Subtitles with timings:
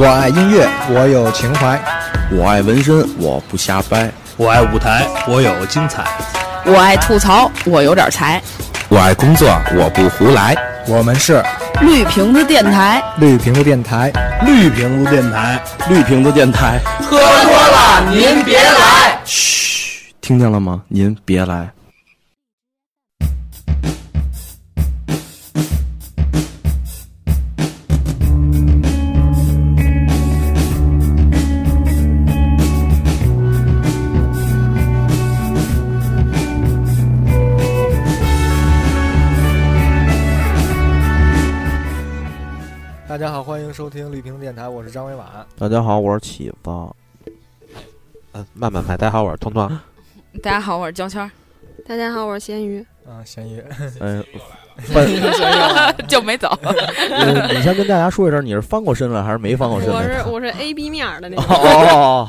[0.00, 1.76] 我爱音乐，我有情怀；
[2.30, 6.04] 我爱纹身，我不瞎掰；我爱舞台，我有精彩；
[6.64, 8.40] 我爱吐槽，我有点才；
[8.88, 10.56] 我爱工作，我不胡来。
[10.86, 11.42] 我们是
[11.80, 14.12] 绿瓶子电台，绿瓶子电台，
[14.46, 16.78] 绿瓶子电台，绿瓶子电台。
[17.02, 19.18] 喝多了您别来！
[19.24, 20.82] 嘘，听见了吗？
[20.86, 21.68] 您别来。
[43.78, 45.24] 收听绿屏电台，我是张伟婉。
[45.56, 46.70] 大家好，我是起子。
[48.32, 48.96] 嗯，慢慢拍。
[48.96, 49.68] 大家好，我是彤彤。
[50.42, 51.30] 大家好，我是焦圈。
[51.86, 52.84] 大家好，我是咸鱼。
[53.06, 53.62] 啊，咸鱼。
[54.02, 54.24] 嗯，
[56.08, 56.58] 就没走。
[57.54, 59.88] 你先跟大家说一声，你是翻过身了还是没翻过身？
[59.92, 61.42] 我是我是 A B 面的那个。
[61.54, 62.28] 哦。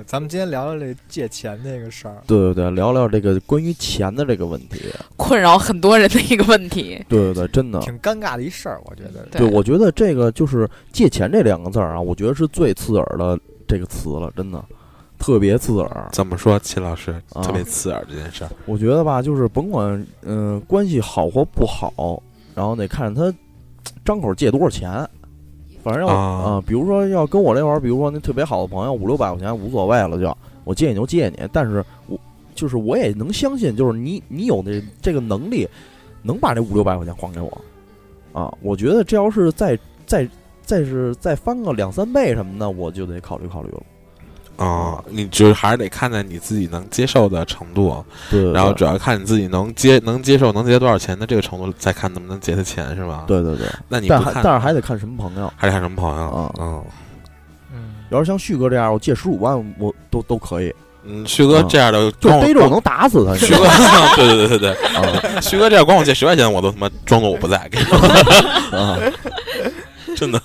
[0.00, 2.22] 呃，咱们今天聊聊这借钱这个事儿。
[2.26, 4.80] 对对对，聊聊这个关于钱的这个问题，
[5.16, 7.04] 困扰很多人的一个问题。
[7.06, 9.26] 对对对，真的挺尴尬的一事儿，我觉得。
[9.30, 14.64] 对，我觉得这个就是借钱这两个字儿啊，我觉得是最刺耳的这个词了，真的。
[15.18, 16.58] 特别刺耳，怎么说？
[16.60, 22.22] 秦老师特别刺耳这件事儿，我觉得吧，就是甭管嗯关系好或不好，
[22.54, 23.30] 然后得看他
[24.02, 25.06] 张口借多少钱，
[25.82, 32.18] 反正要啊，比如说要跟我那会儿，比如说那特别好的朋友五六百块钱无所谓了，就我借你就借你，但是我
[32.54, 35.68] 就是我也能相信，就是你你有那这个能力，
[36.22, 37.60] 能把这五六百块钱还给我
[38.32, 38.52] 啊？
[38.62, 40.28] 我觉得这要是再再
[40.62, 43.82] 再是再翻个两三倍什么的，我就得考虑考虑了。
[44.60, 53.24] 啊，你就还是得看在你自己能接受的程度，对，然后主要看你自己能接能接受能借多少钱的这个程度，再看能不能结他钱，是吧？
[53.26, 56.52] 对对对，那你但但是还得看什么朋友，还得看什么朋友啊？
[56.60, 56.84] 嗯
[57.72, 60.74] 嗯，要是像旭哥这样，我借十五万，我都都可以。
[61.04, 63.34] 嗯，旭哥这样的，就逮着我能打死他。
[63.34, 63.64] 旭哥，
[64.14, 67.56] 对对对对对，啊，旭哥这样管我借十块钱，我都他妈装作我不在，
[68.72, 68.98] 啊，
[70.14, 70.38] 真的。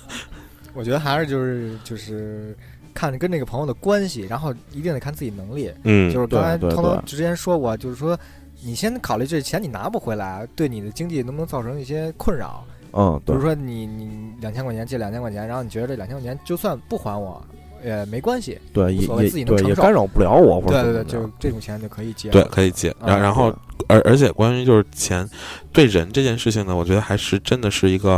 [0.72, 2.56] 我觉得还是就是就是。
[2.96, 5.70] 看跟这个朋友的关系，然后一定得看自己能力。
[5.84, 8.18] 嗯，就是刚才涛涛之前说过，就是说
[8.64, 12.64] 你先考虑这钱你拿不回来，对你的经济能不能造成一些困扰？
[12.92, 17.44] 嗯，比如说你你两千块钱借两千块钱，然后你觉得这两千块钱就算不还我
[17.84, 20.62] 也没关系，对，也也对也干扰不了我。
[20.62, 22.30] 对对对，就这种钱就可以借。
[22.30, 22.94] 对，可以借。
[23.04, 23.54] 然然后
[23.86, 25.28] 而而且关于就是钱
[25.70, 28.12] 对人这件事情呢，我觉得还是真的是一个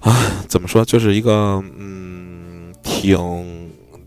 [0.00, 0.14] 啊，
[0.46, 3.59] 怎么说，就是一个嗯，挺。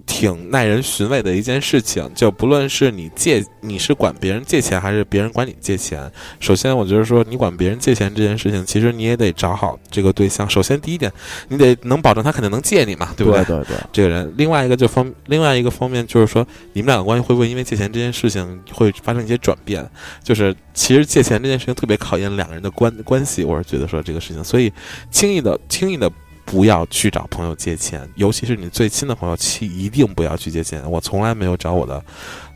[0.05, 6.11] 挺耐人寻味的一件事情，就不论是你借，你是管别人借钱，还是别人管你借钱。
[6.39, 10.47] 首先，我觉得说你管别人借钱这件事情，其实你也得找好这个对象。
[10.49, 11.11] 首先，第一点，
[11.47, 13.43] 你得能保证他肯定能借你嘛，对不对？
[13.45, 13.77] 对对。
[13.91, 19.89] 这个人，另外一个就方，另外一个方面就是说，你们两个关系会不会因为借钱这件事情会发生一些转变？
[20.23, 23.43] 就是其实借钱这件事情特别考验两个人的关关系。
[23.43, 24.71] 我是觉得说这个事情，所以
[25.09, 26.11] 轻易的，轻易的。
[26.45, 30.83] 不要去找朋友借钱，尤其是你最亲的朋友，其一定不要去借钱。
[30.89, 32.01] 我从来没有找我的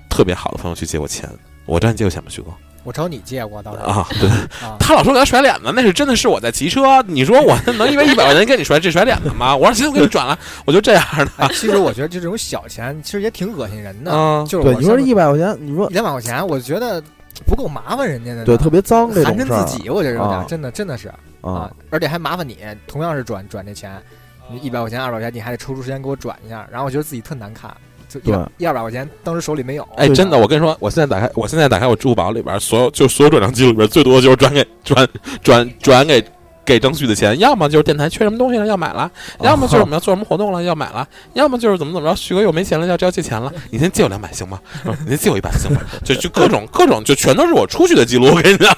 [0.09, 1.29] 特别好的朋友去借过钱。
[1.65, 2.47] 我找你借过钱吗，徐哥？
[2.83, 4.29] 我找你借过，当然啊，对，
[4.79, 7.03] 他老说给他甩脸子，那是真的是我在骑车。
[7.03, 9.53] 你说我能因为一百块钱跟你甩这甩脸子吗？
[9.53, 11.47] 我说行，我给你转了，我就这样的。
[11.53, 14.11] 其实我觉得就这种小钱，其实也挺恶心人的。
[14.47, 17.03] 就是对，你说一百块钱，你说两百块钱，我觉得
[17.45, 21.11] 不够麻烦人家的，对，特别脏，寒碜自己，我觉得有点，真的真的是
[21.53, 24.02] 啊，而且还麻烦你，同样是转转这钱。
[24.50, 27.69] 你一百块钱、二百块钱，你还得抽出时间给我转一下，然后我觉得自己特难看，
[28.08, 29.85] 就一一二百块钱，当时手里没有。
[29.97, 35.06] 哎，真的，我跟你说，我现在打开，我现在打开我支付宝里边所有，就所有转账记录里边，最多的就是转给转
[35.44, 36.25] 转转给
[36.63, 39.11] 给张旭的钱，要么就是电台缺什么东西了要买了，
[39.41, 44.61] 要么就是我们要做什么活动了要买了，要么就是怎么怎么着，旭哥又没钱了要要借钱了，你先借我两百行吗？
[45.03, 45.82] 你先借我一百行吗？
[46.05, 48.73] 就就各种各种，就全都是我出去的记录，我跟你讲。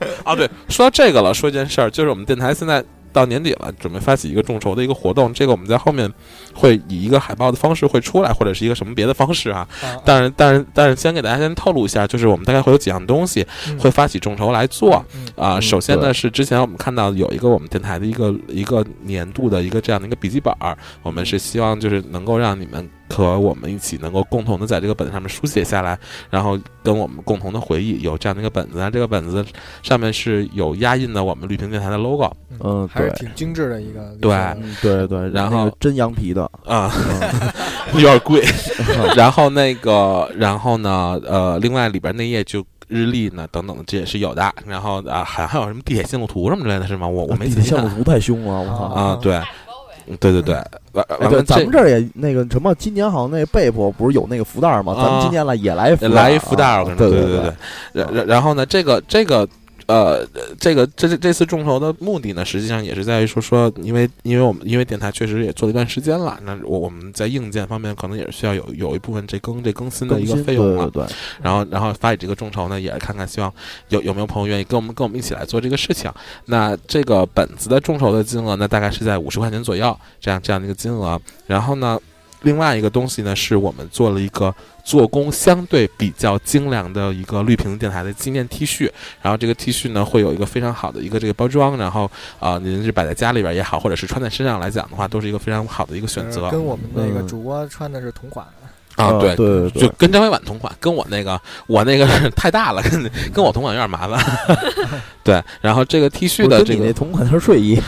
[0.24, 2.84] 啊，对，说到这个了，说一件事儿，就是我们电台现在。
[3.10, 6.08] 到年底了，准备发起一个众筹的一个活动，这个我们在后面
[6.52, 9.66] 会以一个海报的方式会出来，或者是一个什么别的方式啊？
[10.04, 13.44] 但是，但是，但是，先给大家先透露一下，就是我们大概会有几样东西
[13.80, 15.02] 会发起众筹来做
[15.34, 15.58] 啊。
[15.58, 20.54] 首先呢，是之前我们看到有一个我们电台的一个一个年度的一个这样的一个笔记本，
[21.02, 22.88] 我们是希望就是能够让你们。
[23.08, 25.98] 和我们一起能够共同的在这个本子上面书写下来，
[26.30, 29.44] 然后跟我们共同的回忆有这样的一个本子啊，这个本子
[29.82, 34.38] 上面是有压印的我们绿屏电台的 logo，嗯，还是挺精致的一个，对
[34.80, 36.48] 对对，然后真羊皮的。
[36.64, 36.92] 啊，
[37.94, 38.44] 有点贵，
[39.16, 47.08] 然后那个，然后呢，呃，另外里边那页就日历呢等等的这也是有的，然后啊还还有什么地铁线路图什么之类的是吗？
[47.08, 48.84] 我我没地铁线路图太凶了，我操。
[48.84, 49.40] 啊，对。
[50.16, 50.54] 对对对，
[50.92, 54.94] 完对，咱们这儿也那个什么，今年好像那被铺不是有那个福袋吗？
[54.96, 57.52] 咱们今年来也来来一福袋，对对对对。
[57.92, 59.48] 然然然后呢，这个这个。
[59.88, 60.22] 呃，
[60.60, 71.02] 这个这这次众筹的目的呢，实际上也是在于说说，因为因为我们因为电台确实也做了一段时间了，那我我们在硬件方面可能也是需要有有一部分这更这更新的一个费用了，对。
[71.42, 73.50] 然后然后发起这个众筹呢，也是看看希望
[73.88, 76.12] 有有没有朋友愿意跟我们跟我们一起来做这个事情。
[76.44, 81.18] 那这个本子的众筹的金额呢，大概是在五十块钱左右，这样这样的一个金额。
[81.46, 81.98] 然后呢。
[82.42, 84.54] 另外一个东西呢，是我们做了一个
[84.84, 88.90] 做工相对比较精良的一个绿屏电台的纪念 T 恤，
[89.20, 96.48] 然后这个 T 恤呢会有一个非常好的一个这个包装，然后啊，您是摆在家里边也好，或者是穿在身上来讲的话，都是一个非常好的一个选择。
[96.50, 98.46] 跟我们那个主播穿的是同款。
[98.98, 104.20] 啊，对对，就跟张伟婉同款，跟我那个我那个 太大了，跟跟我同款有点麻烦。
[105.22, 107.80] 对，然后这个 T 恤的这个同款是睡衣，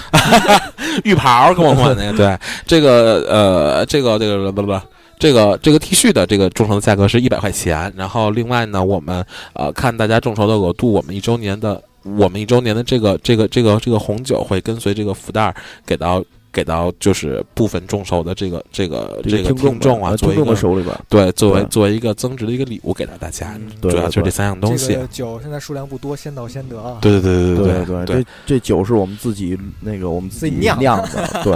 [1.03, 4.81] 浴袍跟我同款那个，对，这个呃，这个这个不不不，
[5.19, 7.93] 这个这个 T 恤的这个众筹的价格是一百块钱。
[7.97, 9.25] 然后另外呢，我们
[9.55, 15.53] 呃看大家众筹的额度，我们一周年的我们一周年的这个这个这个这个红酒会跟随这个福袋
[15.85, 16.23] 给到。
[16.53, 24.99] 给到就是部分众筹的这个这个这个听众啊，作为一个手里边，对，作为作为一个增值的一个礼物给到大家，主要就是这三样东西。
[25.11, 26.99] 酒现在数量不多，先到先得啊！
[27.01, 31.55] 对对对对对对，这这酒是我们自己那个我们自己酿酿的， 对，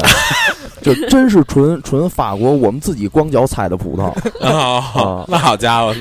[0.82, 4.10] 就真是纯纯法国我们自己光脚踩的葡萄
[4.44, 5.24] 啊！
[5.28, 5.94] 那好家伙，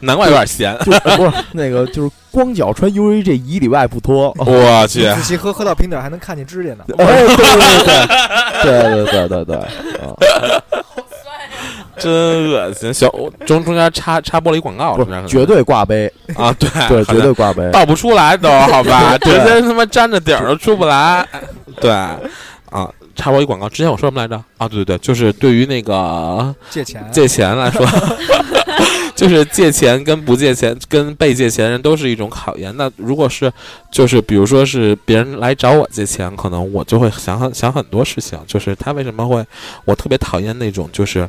[0.00, 1.00] 难怪有点咸，不是
[1.52, 2.10] 那个就是。
[2.30, 5.02] 光脚穿 U A 这一里外不脱，我去！
[5.14, 6.84] 仔细喝，喝到瓶底还能看见指甲呢。
[6.86, 7.44] 对对对
[8.62, 9.56] 对 对对对对，
[10.00, 10.62] 好帅呀！
[11.98, 12.92] 真恶心！
[12.94, 13.10] 小
[13.46, 16.54] 中中间插插播了一广告，绝对挂杯啊！
[16.58, 19.18] 对 对，绝对挂杯，倒不出来都好吧？
[19.20, 21.26] 直接他妈粘着顶都出不来。
[21.80, 22.88] 对啊，
[23.20, 24.42] 插播一广告，之前我说什么来着？
[24.56, 27.86] 啊，对对对，就是对于那个借钱借钱来说。
[29.14, 32.74] 就是借钱跟不借钱跟被借钱人都是一种考验。
[32.78, 33.52] 那如果是，
[33.90, 38.38] 就是比如说是别人来找我借钱，可能我就会想很想很多事情。
[38.46, 39.44] 就是他为什么会，
[39.84, 41.28] 我特别讨厌那种就是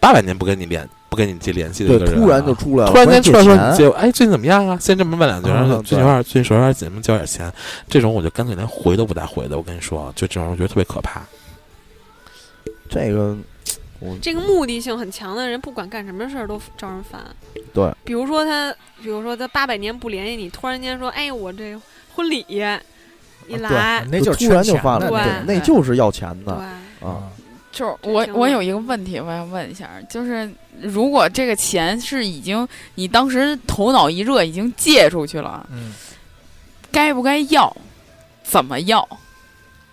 [0.00, 4.78] 八百年不跟你联不跟你接联系的一个人，突然就出来了，突然间出来说你借，哎，最近怎么样啊？
[4.80, 5.48] 现在这么问两句，
[5.86, 7.52] 最近有点最近手有点紧，能交点钱？
[7.88, 9.56] 这种我就干脆连回都不带回的。
[9.56, 11.22] 我跟你说，就这种我觉得特别可怕。
[12.88, 13.36] 这个。
[14.22, 17.20] 这个目的性很强的人，不管干什么事儿都招人烦。
[17.74, 21.78] 对，比如说他，比如说他八百年不联系你，突然间说：“哎，我这
[22.14, 22.58] 婚礼一
[23.58, 26.54] 来，那就突然就发了，对，那就是要钱的。”
[27.04, 27.28] 啊，
[27.72, 30.50] 就是我我有一个问题，我想问一下，就是
[30.80, 35.92] 如果这个钱是已经你当时头脑一热已经借出去了，嗯，
[36.90, 37.74] 该不该要？
[38.42, 39.06] 怎么要？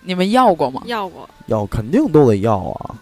[0.02, 0.82] 你们要过吗？
[0.86, 2.96] 要过，要肯定都得要啊。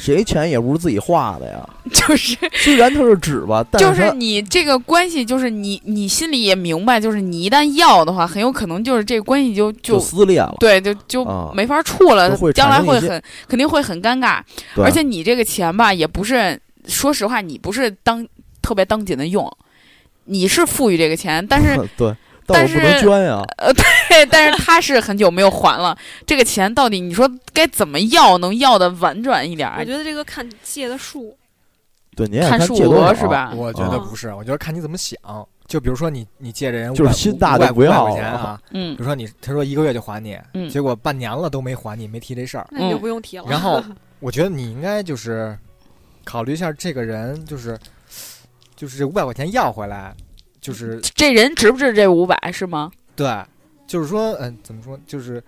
[0.00, 14.40] 谁钱也不是自己花的呀， 就是虽然它是纸吧，但就是你这个关系，就是你你心里也明白，就是你一旦要的话，很有可能就是这个关系就就撕裂了，对，就就没法处了，将来会很肯定会很尴尬。
[14.76, 18.26] 而且你这个钱吧，也不是说实话，你不是当
[18.62, 19.46] 特别当紧的用，
[20.24, 22.14] 你是富裕这个钱，但是 对。
[22.46, 29.70] 但是捐呀，呃，对，但是他是很久没有还了，这个钱到底你说该怎么要能要的婉转一点？
[29.78, 31.36] 我觉得这个看借的数，
[32.16, 33.52] 对，你看数额是吧？
[33.54, 35.18] 我觉得不是，我觉得看你怎么想。
[35.68, 43.44] 就比如说你你借这人就是心大的不要块钱啊，嗯，比如说你他说一个月就还你，嗯，结果半年了都没还你，没提这事儿，那你就不用提了。
[43.48, 43.80] 然 后
[44.18, 45.56] 我觉得你应该就是
[46.24, 47.78] 考虑一下这个人，就是
[48.74, 50.12] 就是这五百块钱要回来。
[50.60, 52.90] 就是这人值不值这五百是吗？
[53.16, 53.26] 对，
[53.86, 54.98] 就是说，嗯，怎么说？
[55.06, 55.42] 就是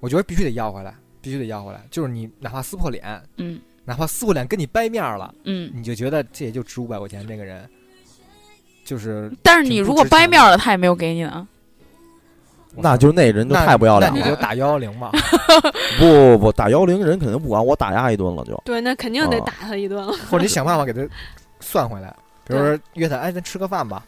[0.00, 1.82] 我觉得必须得要回来，必须得要回来。
[1.90, 7.24] 就是你哪怕撕破脸，嗯，哪怕撕破脸跟你掰面了，嗯，你就觉得这也就值五百块钱。
[7.26, 7.68] 那个人
[8.84, 11.46] 就是，但是你如果掰面了，他也没有给你呢，
[12.76, 14.18] 那就那人就太不要脸了。
[14.18, 15.10] 你就打幺幺零吧。
[15.98, 20.12] 不不不，打幺幺零人肯定不管我打压一顿了，就对，那肯定得打他一顿了。
[20.30, 21.06] 或者你想办法给他
[21.60, 22.14] 算回来，
[22.46, 24.04] 比如说约他，哎，咱吃个饭吧。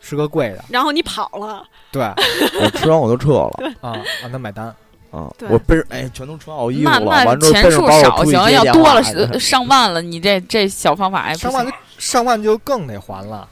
[0.00, 2.02] 吃个贵的，然后你跑了，对，
[2.62, 4.66] 我吃完我就撤了，啊，让他买单，
[5.10, 9.02] 啊，我背着哎，全都穿好衣服了，钱数少行，要多了
[9.40, 13.48] 上万了，你这这小方法哎，上万上万就更得还了。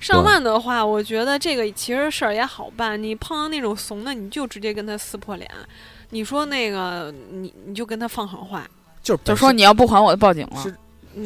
[0.00, 5.50] 上万的话，我觉得这个其实事儿也好办，你碰到那种怂的，你就直接跟他撕破脸，
[6.10, 8.66] 你说那个你你就跟他放狠话，
[9.02, 9.20] 就是。
[9.24, 10.74] 就说你要不还我就报警了，是。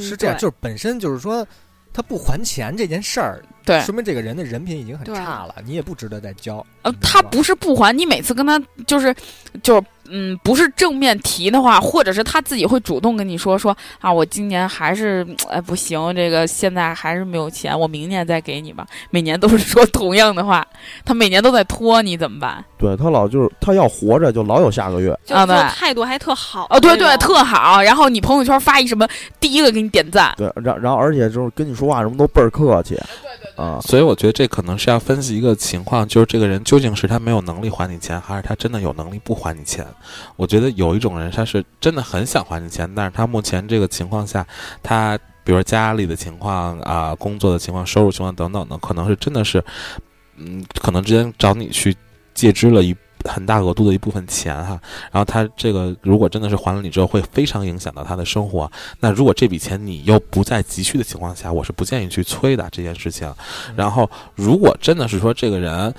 [0.00, 1.46] 是这样，就是本身就是说
[1.94, 3.42] 他不还钱这件事儿。
[3.64, 6.64] 对，说明这个人的人品已经很差了，你也不值得再交。
[6.82, 9.14] 呃，他不是不还，你每次跟他就是
[9.62, 18.86] 就是嗯，不是正面提的话，或者是他自己会主动跟你说说啊，我今年还是 哎不行，这个现在还是没有钱，我明年再给你吧。
[19.10, 20.66] 每年都是说同样的话，
[21.04, 22.64] 他每年都在拖你，怎么办？
[22.78, 27.82] 对他老就是他要活着就老有下个月啊，对，态度还特好哦，对对，特好。
[27.82, 29.08] 然后你朋友圈发一什么，
[29.40, 30.34] 第一个给你点赞。
[30.36, 32.98] 对，然然后而且就是跟你说话什么都倍儿客气。
[33.56, 39.86] 啊，所以我觉得这可能是要分析一个情况，就是这个人究竟是他没有能力还你钱，还是他真的有能力不还你钱？
[40.36, 44.46] 我觉得有一种人他是真的很想还你钱，但是他目前这个情况下，
[44.82, 49.62] 他比如家里的情况啊、工作的情况、收入情况等等的，可能是真的是，
[50.36, 51.96] 嗯，可能之前找你去
[52.32, 52.94] 借支了一。
[53.24, 58.70] 很大额度的一部分钱哈，然后他这个如果真的是还了你之后，会非常影响到他的生活。
[59.00, 63.32] 那如果这笔钱你又不在急需的情况下，我是不建议去催的这件事情。
[63.76, 65.94] 然后如果真的是说这个人。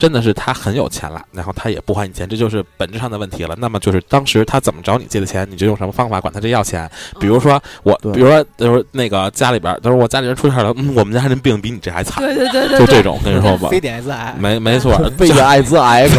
[0.00, 3.54] 真的是他很有钱了，然后他也不还你钱，这就是本质上的问题了。
[3.58, 6.90] 那么就是当时他怎么找你借的钱，你就用什么方法管他这要钱。
[7.20, 16.18] 比如说我，比如说就是那个家里边，就是我家里人出事了，嗯，我们家人病比你这还惨，对对对对，就这种跟你说吧，非得艾滋癌，没没错， 非得艾滋癌，艾滋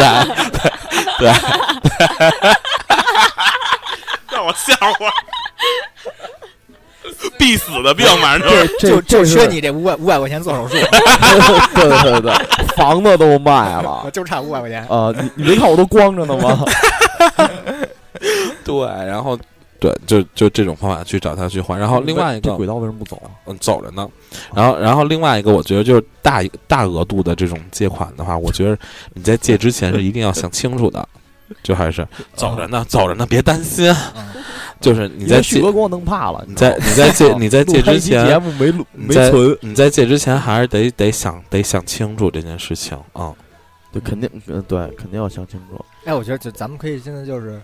[0.00, 0.26] 癌，
[1.18, 1.28] 对，
[4.32, 5.12] 让我笑话。
[7.38, 8.48] 必死的病，反正
[8.78, 10.76] 就就缺你这五百五百块钱做手术。
[11.74, 12.32] 对对对，
[12.76, 15.12] 房子都卖了，就差五百块钱啊！
[15.16, 16.64] 你你没看我都光着呢吗？
[18.64, 19.38] 对，然后
[19.80, 21.78] 对，就就这种方法去找他去还。
[21.78, 23.20] 然后另外一个轨道为什么不走？
[23.46, 24.08] 嗯，走着呢。
[24.54, 28.78] 然后然后另外一个，我觉得就是大大额度的这种借款的话，我觉得
[29.14, 31.08] 你在借之前是一定要想清楚的。
[31.62, 33.94] 就还是走着呢，走着呢，别担心。
[34.80, 36.44] 就是你在借，哥给我弄怕了。
[36.46, 39.58] 你在你在借 你在借之前，节目没录没存。
[39.60, 43.34] 你在借之前还是得得想得想清楚这件事情啊。
[43.90, 44.30] 对，肯定
[44.68, 45.84] 对，肯定要想清楚。
[46.04, 47.60] 哎，我觉得就咱们可以现在就是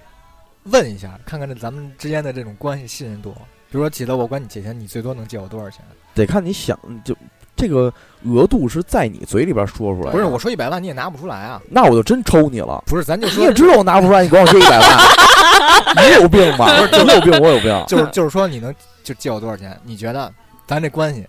[0.64, 3.30] 问一下，看看这咱们之间的这种关系信任度。
[3.70, 5.80] 比如说，记得我管你借钱，你最多能借我多少钱？
[6.14, 7.16] 得看你想就。
[7.56, 7.92] 这个
[8.24, 11.60] 额度是在你嘴里边说出来，不是我说一百万你也拿不出来啊？
[11.70, 12.82] 那我就真抽你了。
[12.86, 14.88] 不是，咱就说你也知道我拿不出来，你管我借一百万，
[16.04, 16.66] 你有病吧？
[16.90, 17.84] 不是，你有病，我有病。
[17.86, 19.78] 就是就是说，你能就借我多少钱？
[19.84, 20.32] 你觉得
[20.66, 21.26] 咱这关系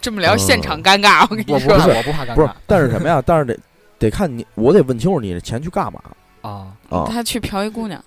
[0.00, 1.26] 这么聊，现场尴尬。
[1.28, 2.34] 我跟你说，我不怕尴尬。
[2.34, 3.22] 不是，但是什么呀？
[3.24, 3.58] 但是得
[3.98, 6.00] 得看你，我得问清楚你这钱去干嘛
[6.40, 7.04] 啊啊？
[7.10, 8.02] 他去嫖一姑娘。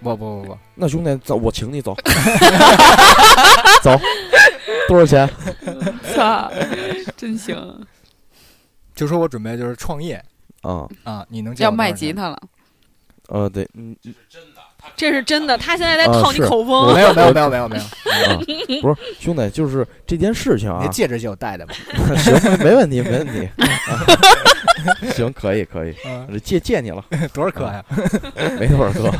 [0.00, 1.92] 不不不不，那兄弟走，我请你走，
[3.82, 3.98] 走，
[4.88, 5.28] 多少钱？
[6.14, 6.50] 操，
[7.16, 7.86] 真行！
[8.94, 10.20] 就说我准备就是创业，
[10.62, 12.38] 啊啊，你能要卖吉他了？
[13.28, 14.60] 呃，对，嗯，这是真的，
[14.96, 16.94] 这是真的，他现在在套你口风。
[16.94, 20.80] 没有没有没有没有没有，不是兄弟，就是这件事情啊。
[20.82, 21.74] 那戒指就戴的吧？
[22.16, 23.48] 行，没问题，没问题。
[25.14, 25.94] 行，可以可以，
[26.42, 27.04] 借借你了，
[27.34, 27.84] 多少颗呀？
[28.58, 29.12] 没多少颗。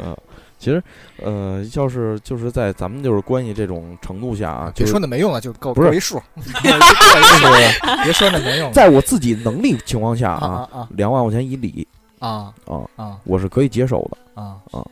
[0.00, 0.16] 嗯，
[0.58, 0.82] 其实，
[1.22, 6.20] 呃，要是就是在咱们就是关系这种程度下啊，别说那没用了，就够不是一数。
[6.62, 11.86] 别说那没用， 在我自己能力情况下啊啊，两万块钱一礼
[12.18, 14.84] 啊啊啊，我是可以接受的啊啊，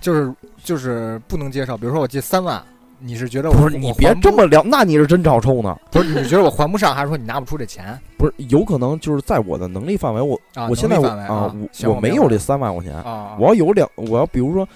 [0.00, 1.76] 就是就是不能接受。
[1.76, 2.62] 比如说我借三万。
[3.06, 5.78] 你是觉得不是你别这么聊，那你是真找抽呢？
[5.92, 7.98] 不是你觉得我还不上，还是说你拿不出这钱？
[8.16, 13.36] 不是，有可能就是在我的能力范围，我我现在啊，我我没有这三万块钱啊。
[13.38, 14.66] 我要有两，我要比如说，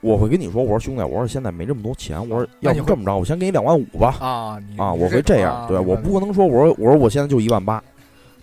[0.00, 4.16] 我会跟你说，我说兄弟，我说现在没这么多钱，我说要不这么着，我先给你两万五吧。
[4.18, 7.80] 啊啊，我会这样，对我不可能说，我说我说我现在就一万八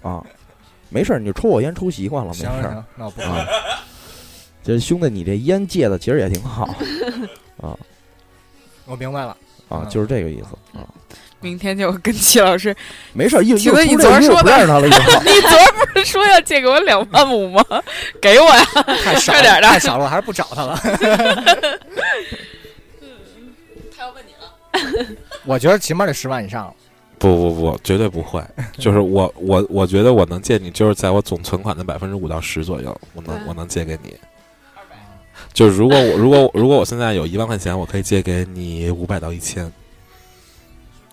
[0.01, 0.23] 啊，
[0.89, 2.47] 没事儿，你就抽我烟抽习惯了，没事。
[2.95, 3.45] 那我不啊。
[4.63, 6.63] 这兄弟，你这烟戒的其实也挺好
[7.61, 7.75] 啊。
[8.89, 9.37] 我明白了。
[9.69, 10.81] 啊，就是这个意思啊！
[11.41, 12.75] 明天就跟齐老师
[13.13, 17.63] 没事儿，一齐哥，你昨儿说的， 你昨儿不是说要借给我两万五吗？
[18.19, 18.65] 给我呀，
[19.25, 20.75] 快点的，太少了，我还是不找他了。
[23.95, 24.51] 他要问你了，
[25.45, 26.73] 我觉得起码得十万以上。
[27.19, 28.43] 不不不，绝对不会。
[28.79, 34.15] 就是我我我觉得我能借你，就是在我总存款的百分之五到十左右，我能我能借给你。
[35.53, 39.71] 就是如果我如果如果我现在有一万块钱，我可以借给你五百到一千。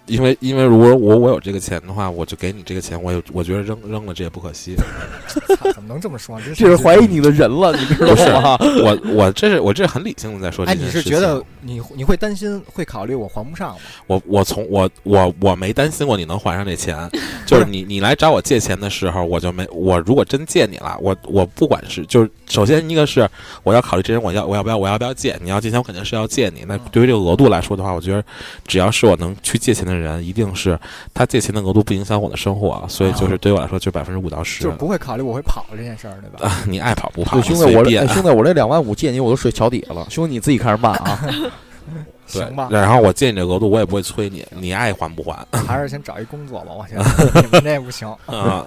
[0.06, 4.74] 因为因为如果我我有这个钱的话，我就给你这个钱，我有我觉得扔扔了这也不可惜。
[5.74, 6.40] 怎么能这么说？
[6.54, 8.56] 这是怀疑你的人了，你知道吗？
[8.82, 10.64] 我我这是我这是很理性的在说。
[10.64, 13.76] 哎，你是觉得你你会担心会考虑我还不上吗？
[14.06, 16.96] 我我从我我我没担心过你能还上这钱，
[17.44, 23.28] 就是你你来找我借钱的时候，我就没我如果真借你了，我我不管是就是首先一个是
[23.64, 26.64] 我要考虑这人我要我要不要我要不要借，你要借钱我肯定是要借你。
[26.68, 28.24] 那对于这个额度来说的话，我觉得
[28.66, 29.95] 只要是我能去借钱的人。
[29.96, 30.78] 的人，一定是
[31.14, 36.46] 他借钱的额度不影响我的生活，所以就是对我来说就百分之五到十，就不会考虑我会跑这件事儿，对吧？
[36.48, 37.40] 啊， 你爱跑不跑？
[37.40, 40.06] 兄弟，我这兄弟，我这两万五借你，我都睡桥底下了。
[40.10, 41.20] 兄弟，你自己看着办啊。
[42.26, 42.68] 行吧。
[42.70, 45.46] 然后我借你这额度，我也不会催你， 你爱还不还？
[45.66, 48.66] 还是先找一工作吧，我觉得你们这不行啊。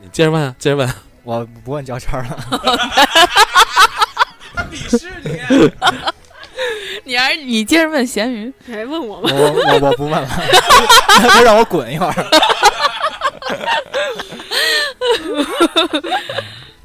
[0.00, 0.90] 你接着问，接着问。
[1.22, 2.38] 我不问交圈了。
[4.54, 5.38] 他鄙视你。
[7.10, 9.28] 你还是你接着问咸鱼，你还问我吗？
[9.32, 10.28] 我我我不问了，
[11.28, 12.14] 他让我滚一会儿。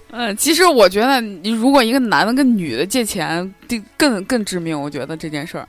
[0.09, 3.53] 嗯，其实我觉得，你如果一个男的跟女的借钱，
[3.95, 4.81] 更更致命。
[4.81, 5.67] 我觉得这件事儿，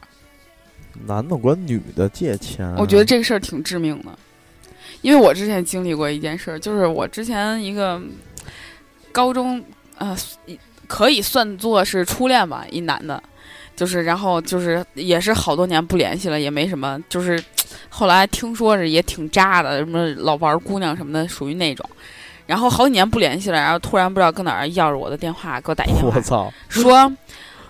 [1.06, 4.06] 男的管女的借钱，我觉得这个事儿挺致命的。
[5.02, 8.00] 因为我之前经历过一件事儿，就是我之前一个
[9.12, 9.62] 高中，
[9.98, 10.16] 呃，
[10.86, 13.22] 可以算作是初恋吧，一男的。
[13.76, 16.98] 就是，然后就是也是好多年不联系了，也没什么。
[17.08, 17.40] 就是
[17.88, 21.88] 后来听说是也挺渣的，什么老玩姑娘什么的，属于那种。
[22.46, 27.12] 然后好几年不联系了，然后突然不知道搁哪儿要着我的电话，给我打一电话，我操，说。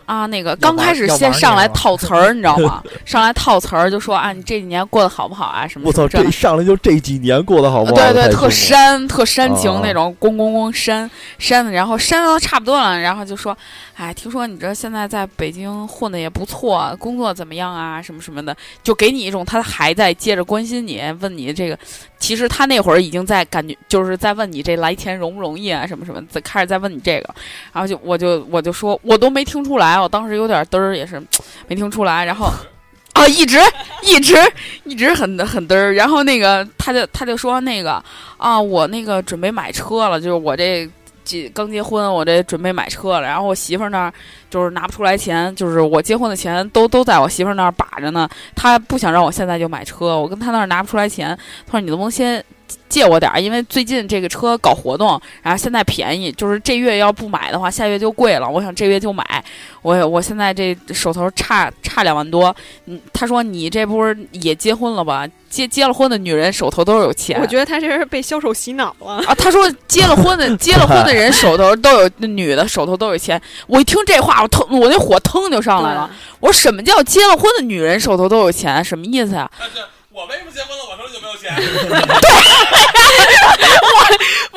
[0.07, 2.81] 啊，那个刚开始先上来套 词儿，你知道吗？
[3.05, 5.67] 上来套词儿就说啊，你这几年过得好不好啊？
[5.67, 5.89] 什么？
[5.89, 7.97] 我操，这上来就这几年过得好不好？
[7.97, 11.11] 对对，特煽，特煽情那种，咣咣咣煽
[11.41, 13.59] 煽的，然后煽的差不多了，然后就说，
[13.97, 18.01] 哎，听说你这现在在北京混的也不错，工作怎么样啊？
[18.01, 21.79] 什么什么的，就给你一种他还在接着关心你，问你这个。
[22.19, 25.87] 其实他那会儿已经在感觉，就是在问你这来钱容不容易啊？
[25.87, 27.35] 什么什么，在开始在问你这个，
[27.73, 31.19] 然后就我就我就说，我都没听出来，我当时有点嘚儿，也是
[31.67, 32.23] 没听出来。
[32.23, 32.53] 然后
[33.15, 33.59] 啊，一直
[34.03, 34.37] 一直
[34.85, 35.95] 一直很很嘚儿。
[35.95, 38.03] 然后那个他就他就说那个
[38.37, 40.87] 啊，我那个准备买车了，就是我这
[41.27, 43.21] 结刚结婚，我这准备买车了。
[43.21, 44.13] 然后我媳妇儿那儿
[44.49, 48.27] 就是拿不出来钱，就是我结婚的钱都都在我媳妇儿那儿把着呢。
[48.55, 51.37] 她不想让我现在就买车，我跟她那儿拿不出来钱。
[51.67, 52.43] 她说你能不能先。
[52.89, 58.49] 借我点儿，因为最近这个车搞活动，然后现在便宜，就是这月要不买的话，下月就贵了。
[58.49, 59.45] 我想这月就买，
[59.83, 62.55] 我我现在这手头差差两万多。
[62.87, 65.27] 嗯，他说你这不是也结婚了吧？
[65.49, 67.41] 结结了婚的女人手头都是有钱。
[67.41, 69.35] 我觉得他这是被销售洗脑了啊！
[69.35, 73.41] 他说结了婚的 结了婚的人手头都有，女的手头都有钱。
[73.67, 76.11] 我一听这话，我腾我那火腾就上来了。
[76.41, 78.85] 我说什么叫结了婚的女人手头都有钱？
[78.85, 79.51] 什么意思呀？
[80.17, 81.53] 我为什么结婚了，我手里就没有钱？
[81.61, 81.69] 对，
[83.93, 84.01] 我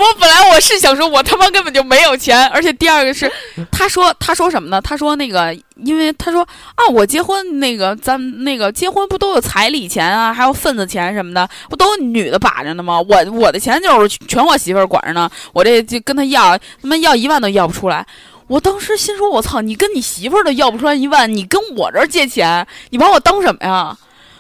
[0.05, 3.29] 我本来我是想说，我他妈根本就没有钱，而且第二个是，
[3.69, 4.81] 他说他说什么呢？
[4.81, 12.97] 他说那个，因为他说啊，我结婚那个，咱那个结婚不都有彩礼钱啊，还有份子钱什么的，不都女的把着呢吗？
[13.01, 18.07] 我我的钱就是全我媳妇儿管着呢，我这就跟他要，他妈要一万都要不出来。
[18.47, 23.97] 我当时心说，我操，你跟你媳妇儿都要不出来一万，你跟我这儿借钱，你把我当什么呀？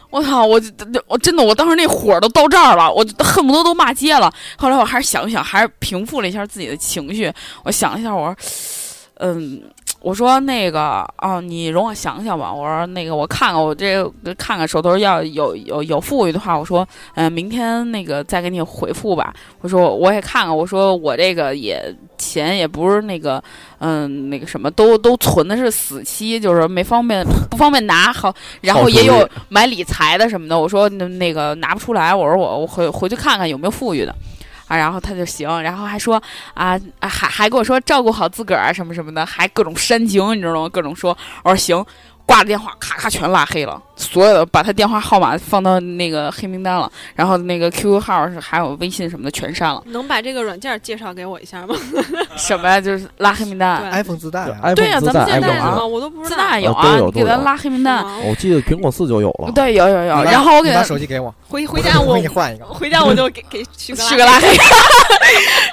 [0.09, 0.45] 我操！
[0.45, 0.59] 我
[1.07, 4.33] 我真的，我当时那火都到这儿了，我恨不得都骂街了。
[4.57, 7.31] 后来我还是想想，还是平复了一下自己的情绪。
[7.63, 8.35] 我想了一下，我说，
[9.15, 9.61] 嗯。
[10.01, 12.53] 我说那个哦，你容我想想吧。
[12.53, 14.03] 我说那个，我看看我这
[14.37, 19.33] 看看手头要有有有富裕的话，我说嗯，明天那个再给你回复吧。
[19.59, 23.43] 我说我也看看，我说我这个也钱也不是那个
[23.79, 30.57] 嗯那个什么，都都存的是死期，就是没方便不方便拿好，然后也有买理财的什么的。
[30.57, 34.15] 我说那那个拿不出来，我说我我回回去看看有没有富裕的。
[34.69, 36.21] 啊，然后他就行，然后还说
[36.53, 40.69] 啊，还还跟我说照顾好自个儿啊什么什么的，还各种煽情，你知道吗？
[40.69, 41.85] 各种说，我说行。
[42.29, 49.81] 挂了电话，咔咔全拉黑了，所有的把他电话号码放到那个黑名单了，然后那个 QQ 号是还有微信什么的全删了。
[49.87, 51.73] 能把这个软件介绍给我一下吗？
[52.37, 52.79] 什么呀？
[52.79, 54.75] 就是拉黑名单？iPhone 自带啊？
[54.75, 55.87] 对呀，咱们现在什么？
[55.87, 56.29] 我都不知道。
[56.29, 58.05] 自带有啊，给他拉黑名单。
[58.21, 59.51] 我记得苹果四就有了。
[59.55, 60.23] 对，有有有。
[60.25, 62.65] 然后我给他把手机给我，回回家我给你换一个。
[62.69, 64.47] 回家我就给给许许个拉黑。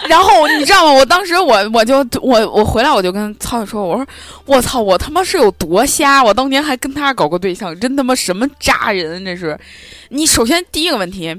[0.08, 0.92] 然后你知道吗？
[0.94, 4.06] 我当时我我就我我回来我就跟曹宇说，我说
[4.46, 6.24] 我操，我他妈是有多瞎？
[6.24, 7.26] 我当当年还跟他搞。
[7.28, 9.24] 过对象真他妈什么渣人！
[9.24, 9.58] 这是，
[10.10, 11.34] 你首先第一个问题，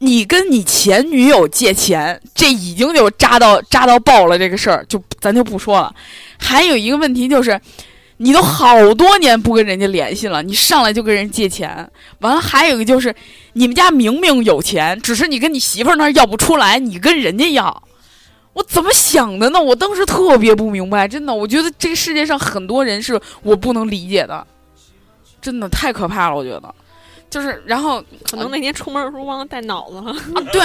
[0.00, 4.38] 你跟你前女友借钱，这已经就渣到渣到爆了。
[4.38, 5.94] 这个事儿就咱就不说了。
[6.38, 7.58] 还有一个问题就是，
[8.18, 11.90] 你都好多年不跟人家联系了，你上来就跟人借钱。
[12.18, 13.14] 完了，还有一个就是，
[13.54, 17.82] 你们家明明有钱，只是你跟你媳妇儿那儿要不出来，你跟人家要。
[18.60, 19.58] 我怎么想的呢？
[19.58, 24.46] 我当时特别不明白，真的，我觉得这个世界上很多人是我不能理解的，
[25.40, 26.36] 真的太可怕了。
[26.36, 26.74] 我觉得，
[27.30, 30.10] 就是然后可能那天出门的时候忘了带脑子了。
[30.10, 30.60] 啊对，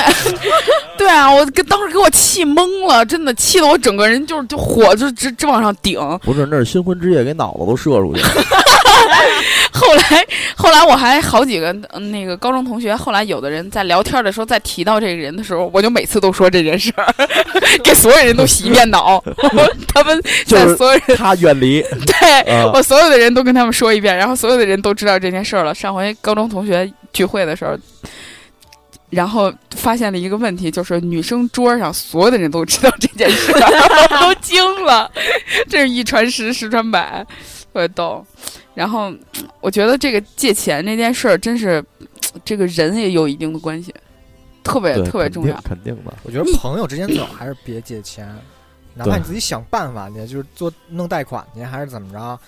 [0.97, 5.97] 对啊，我跟当时给我气懵了，真的气得我整个人就是就火就直直往上顶。
[6.21, 8.29] 不是，那是新婚之夜，给脑子都射出去了。
[9.73, 17.13] 后来，后来我还好几个那个高中同学，后来有的人在聊天的时候，在提到这个人的时候，我就每次都说这件事儿，
[17.84, 19.23] 给所有人都洗一遍脑。
[19.93, 25.73] 他们在所有人他远离，对我所有的人都跟他们说一遍，然后所有的人都知道这件事儿了。
[25.73, 27.77] 上回高中同学聚会的时候。
[29.12, 33.53] 然后发现了一个问题，就是女生桌上所有的人都知道这件事，
[34.19, 35.10] 都惊了。
[35.69, 37.25] 这是一传十，十传百，
[37.71, 38.25] 特别逗。
[38.75, 39.11] 然后
[39.61, 41.83] 我觉得这个借钱这件事儿，真是
[42.43, 43.91] 这个人也有一定的关系，
[44.63, 45.59] 特别特别重要。
[45.61, 48.27] 肯定的，我觉得朋友之间最好还是别借钱，
[48.93, 52.39] 哪怕你自己想办法，你就是做弄贷款去，还是怎么着。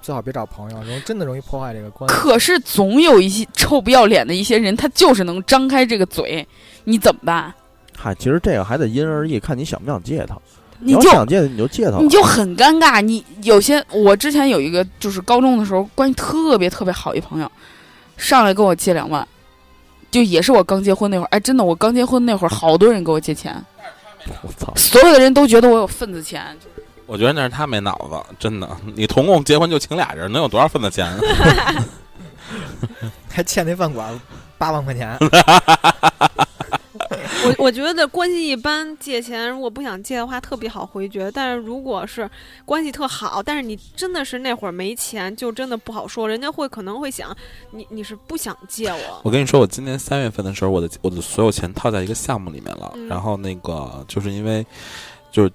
[0.00, 2.16] 最好别找朋友，容真的容易破坏这个关系。
[2.16, 6.44] 可是总有一些臭不要脸的一些人，他就是能张开这个嘴，
[6.82, 7.54] 你怎么办？
[7.96, 10.36] 嗨，其实这个还得因人而异，看你想不想借他。
[10.84, 11.98] 你就想借，你就借他。
[11.98, 13.00] 你就很尴尬。
[13.00, 17.50] 你有些，我之前有一个，就是高中的时候关系特别特别好一朋友，
[18.16, 19.26] 上来跟我借两万，
[20.10, 21.28] 就也是我刚结婚那会儿。
[21.30, 23.54] 哎，真的，我刚结婚那会儿，好多人给我借钱。
[24.42, 24.72] 我操！
[24.76, 26.44] 所有的人都觉得我有份子钱。
[27.06, 28.68] 我觉得那是他没脑子，真的。
[28.94, 31.12] 你同共结婚就请俩人，能有多少份子钱？
[33.28, 34.18] 还欠那饭馆
[34.58, 35.18] 八万块钱。
[37.44, 41.30] 我我觉得关系一般借钱，如果不想借的话，特别好回绝。
[41.32, 42.28] 但是如果是
[42.64, 46.28] 关系特好，但是你真的是那会儿没钱，就真的不好说。
[46.28, 47.36] 人家会可能会想，
[47.70, 49.20] 你你是不想借我。
[49.24, 54.64] 我跟你说，我今年三月份的时候，我的我的所有钱套在一个项目里面了，然后那个就是因为
[55.30, 55.52] 就是。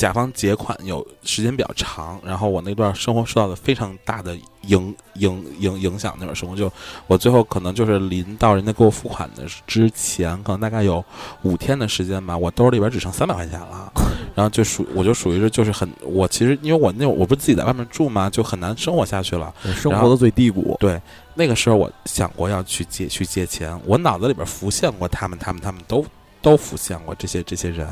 [0.00, 6.16] 甲方结款有时间比较长，然后我那段生活受到了非常大的影影影影响。
[6.18, 6.72] 那段生活就
[7.06, 11.04] 我最后可能就是临到人家给我付款的之前，可能大概有
[11.42, 13.92] 五天的时间吧，我兜里边只剩三百块钱了。
[14.34, 20.78] 然后就属我就属于是就是很我其实因为我那我不是自己在外面住嘛，就很难生活下去了，生活的最低谷。
[20.80, 20.98] 对，
[21.34, 26.02] 那个时候我想过要去借去借钱，我脑子里边浮现过他们他们他们都。
[26.42, 27.86] 都浮现过这些这些人，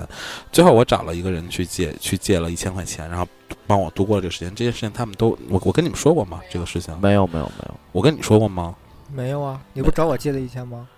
[0.50, 3.26] 最后我找了一个人去借，去借了一千块钱，然后
[3.66, 4.54] 帮我度过了这个时间。
[4.54, 6.40] 这些事情他们都，我我跟你们说过吗？
[6.50, 8.74] 这个事情没有没有没有，我跟你说过吗？
[9.12, 10.88] 没有啊，你不找我借的一千吗？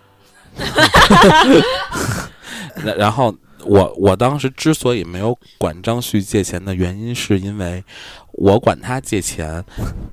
[2.76, 3.34] 然然后
[3.64, 7.84] 我我当时之所以没有管张旭借钱的原因，是因为
[8.32, 9.64] 我管他借钱，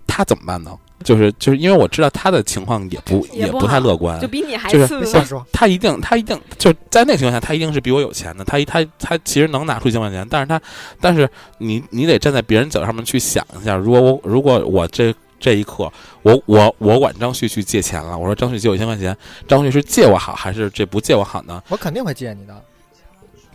[0.06, 0.78] 他怎么办呢？
[1.04, 5.06] 就是就是因为我知道他的情况也不也不太乐观，就比你还次。
[5.52, 8.44] 他一定他一定就在那情况下，他一定是比我有钱的。
[8.44, 10.60] 他他他其实能拿出一千块钱，但是他
[11.00, 11.30] 但是
[11.60, 15.92] 你你得站在别人角度上面去想一下，如果我如果我这这一刻
[16.24, 19.16] 我我我管张旭去借钱了，我说张旭借我一千块钱，
[19.48, 21.62] 张旭是借我好还是这不借我好呢？
[21.70, 22.60] 我肯定会借你的。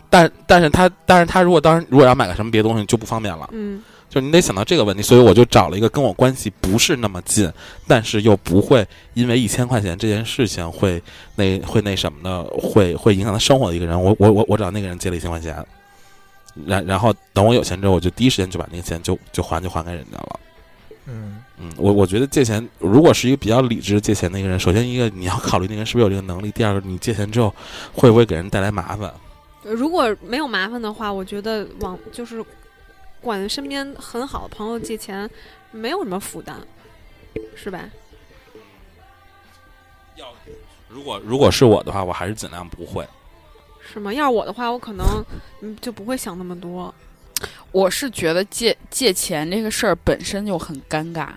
[0.09, 3.49] 但但是他但是他如果当时如果要买个什么别的东西就不方便了。
[3.51, 3.81] 嗯。
[4.13, 7.51] 就你得想到这个问题，所以我就找了一个跟我关系不是那么近，
[7.87, 11.01] 但是又不会因为一千块钱这件事情会
[11.35, 13.99] 那会那什么的，会会影响他生活的一个人。
[13.99, 15.65] 我我我我找那个人借了一千块钱，
[16.63, 20.39] 然然后等我有钱之后，我就第一时间就把那个钱就就还就还给人家了。
[21.07, 27.51] 嗯嗯，我我觉得借钱如果是一个比较理智借钱的一个人，首先一个你要考虑那个人是不是有这个能力，第二个你借钱之后
[27.91, 29.11] 会不会给人带来麻烦。
[29.63, 32.45] 如果没有麻烦的话，我觉得往就是。
[33.23, 35.27] 管身边很好的朋友借钱，
[35.71, 36.55] 没有什么负担，
[37.55, 37.89] 是吧？
[40.17, 40.27] 要
[40.89, 43.07] 如果如果是我的话，我还是尽量不会。
[43.81, 44.13] 是吗？
[44.13, 45.25] 要是我的话，我可能
[45.61, 46.93] 嗯就不会想那么多。
[47.71, 51.29] 我是觉得借借钱这个事儿本身就很尴尬。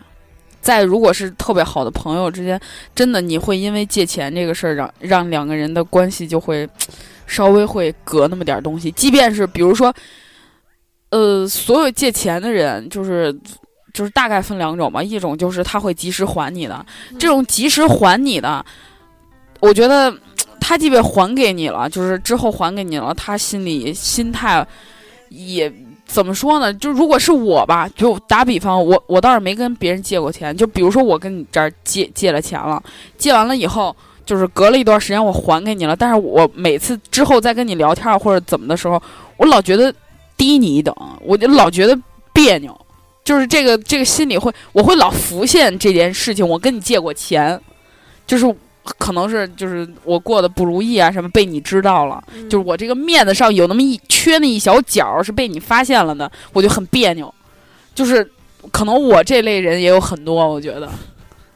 [0.61, 2.61] 再如果是特别好的朋友之间，
[2.95, 6.69] 真的你会因为借钱这个事儿让让两个人的关系就会
[7.27, 8.91] 稍微会隔那么点东西。
[8.91, 9.95] 即便是比如说。
[11.11, 13.33] 呃，所有借钱的人，就是
[13.95, 16.85] 就是大概分两种吧，一种就是他会及时还你的，
[17.17, 18.65] 这种及时还你的，
[19.61, 20.13] 我觉得
[20.61, 24.67] 他即便还给你了，就是之后还给你了，他心里心态
[25.29, 25.73] 也
[26.05, 26.75] 怎么说呢？
[26.75, 32.83] 就如果是我吧，就打比方，我我倒是没跟别人借过钱，就比如说我跟你这儿借借了钱了，
[33.17, 33.95] 借完了以后，
[34.27, 39.01] 就是隔了一段时间我还给你了，但是我每次之后再跟你聊天或者怎么的时候，
[39.37, 39.95] 我老觉得。
[40.37, 41.99] 低你一等，我就老觉得
[42.33, 42.79] 别扭，
[43.25, 46.47] 就是这个这个心里会，我会老浮现这件事情。
[46.47, 47.61] 我跟你借过钱，
[48.27, 57.33] 就是可能是就是我过得不如意啊什么，被你知道了，就是我这个面子上有那么一缺那一小角是被你发现了的，我就很别扭。
[57.95, 58.31] 就是
[58.71, 60.89] 可能我这类人也有很多，我觉得。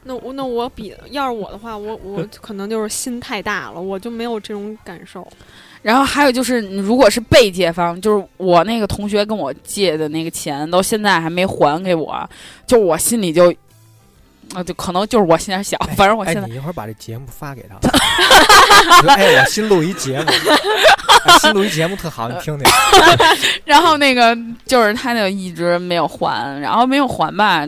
[0.03, 5.25] 那我那我比要是我的话，我我可能就是心太大了，我就没有这种感受。
[5.81, 12.29] 然后还有就是，如果是被借方，就是我那个同学跟我借的那个钱，到现在还没还给我，
[12.67, 13.51] 就我心里就
[14.53, 17.77] 啊，就可能就是我心眼小，反正我现在你一会儿把这节目发给他。
[19.15, 20.31] 哎，我新录一节目，
[21.39, 22.71] 新录一节目特好，你听听。
[23.65, 27.67] 然后那个就是他就一直没有还，然后没有还吧，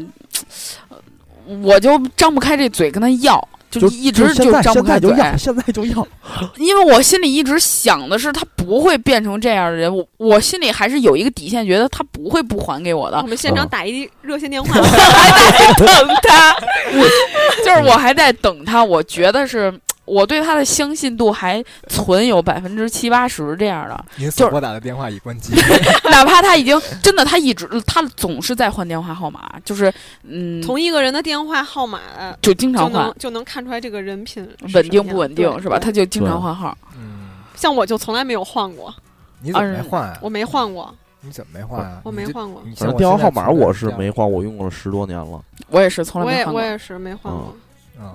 [1.63, 3.47] 我就张不开这嘴跟他要。
[3.79, 6.07] 就一直就张不开嘴，现在就要，
[6.57, 13.17] 因为我心里一直想的是他不会变成这样的人，我我心里还是有一个底线，觉得他不会不还给我的。
[13.17, 16.55] 我们现场打一热线电话， 我还在等他，
[17.63, 19.73] 就是我还在等他，我觉得是。
[20.05, 25.53] 我对他的相信度还存有百分之七八十这样的，您所拨打的电话已关机。
[26.11, 31.99] 哪怕他已经真的，他一直他总是在换电话号码，就是嗯，同一个人的电话号码
[32.41, 35.79] 就经常换，就能看出来这个人品稳定不稳定是吧？
[35.79, 36.77] 他就经常换号。
[36.97, 38.93] 嗯，像我就从来没有换过。
[39.41, 40.17] 你怎么没换啊？
[40.21, 40.93] 我没换过。
[41.21, 42.01] 你怎么没换啊？
[42.03, 42.61] 我没换过。
[42.75, 45.41] 反正电话号码我是没换，我用了十多年了。
[45.69, 46.53] 我也是从来没换过。
[46.55, 47.55] 我也我也是没换过。
[47.97, 48.13] 嗯。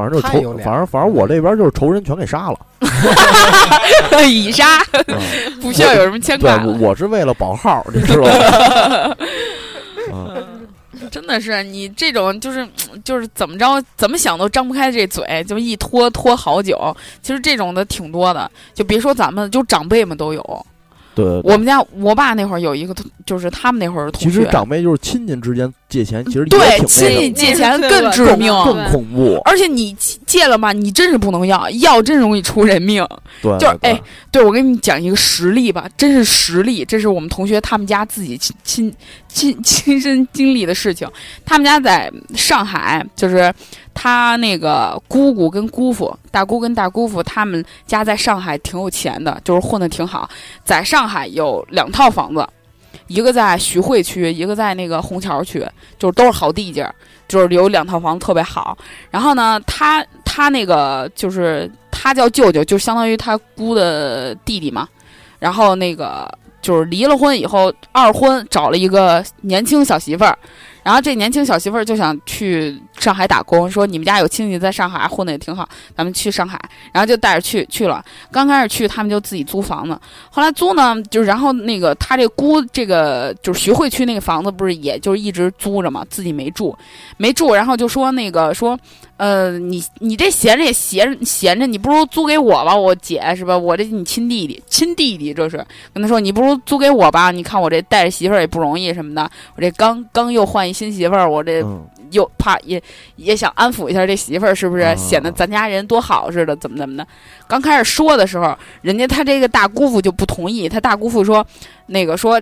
[0.00, 2.58] 反正就仇，反正反正我这边就是仇人全给杀了，
[4.26, 4.82] 以杀，
[5.60, 6.56] 不需要有什么牵挂。
[6.58, 9.16] 对，我是为了保号，你知道吗？
[11.10, 12.66] 真的是你这种就是
[13.04, 16.96] 就是怎么着怎么想都张不开这嘴，就一拖拖好久。
[17.20, 20.66] 其实这种的挺多的，就别说咱们，就长辈们都有。
[21.14, 22.94] 对，我们家我爸那会儿有一个，
[23.26, 24.28] 就是他们那会儿同学。
[24.28, 29.38] 其实长辈就是亲戚之间借钱，其实对亲戚借钱更致命、更恐怖。
[29.44, 33.06] 而且你借了嘛，你真是不能要，要真容易出人命。
[33.42, 34.00] 对，就是哎，
[34.30, 38.94] 对我跟你讲一个实例吧，真是实例，这是我们同学他们家自己亲亲
[39.28, 41.06] 亲 亲身经历的事情。
[41.44, 43.52] 他们家在上海，就是。
[43.92, 50.30] 他那个姑姑跟姑父，大姑跟大姑父，他们家在上海挺有钱的，就是混的挺好，
[50.64, 52.46] 在上海有两套房子，
[53.06, 55.66] 一个在徐汇区，一个在那个虹桥区，
[55.98, 56.94] 就是都是好地界儿，
[57.28, 58.76] 就是有两套房子特别好。
[59.10, 64.88] 然后呢，他他那个就是他叫舅舅，就相当于他姑的弟弟嘛。
[65.38, 66.30] 然后那个
[66.62, 70.38] 就是离了婚以后，二婚找了一个年轻小媳妇儿。
[70.82, 76.58] 然后这年轻小媳妇儿就想去上海打工，说你们家有亲戚在上海混的也挺好，咱们去上海。
[76.92, 78.02] 然后就带着去去了。
[78.30, 79.98] 刚开始去，他们就自己租房子。
[80.30, 86.74] 后来租呢，就然后那个他这姑这个就是徐汇区那个房子，不是也就是一直租着嘛，自己没住，
[87.18, 87.54] 没住。
[87.54, 88.78] 然后就说那个说，
[89.18, 93.56] 呃，你你这闲着也闲闲着，你不如租给我吧，我姐是吧？
[93.56, 95.58] 我这你亲弟弟，亲弟弟这是
[95.92, 97.30] 跟他说，你不如租给我吧？
[97.30, 100.69] 你看我这带着媳妇儿也不容易什么的，我这刚刚又换。
[100.72, 101.64] 新媳妇儿，我这
[102.10, 102.82] 又怕也
[103.16, 106.54] 也想安抚一下这媳妇儿，是不是显得咱家人多好似的？
[106.56, 107.06] 怎么怎么的？
[107.46, 111.46] 刚开始说的时候，人家他这个大姑父就不同意，他大姑父说，
[111.86, 112.40] 那个说。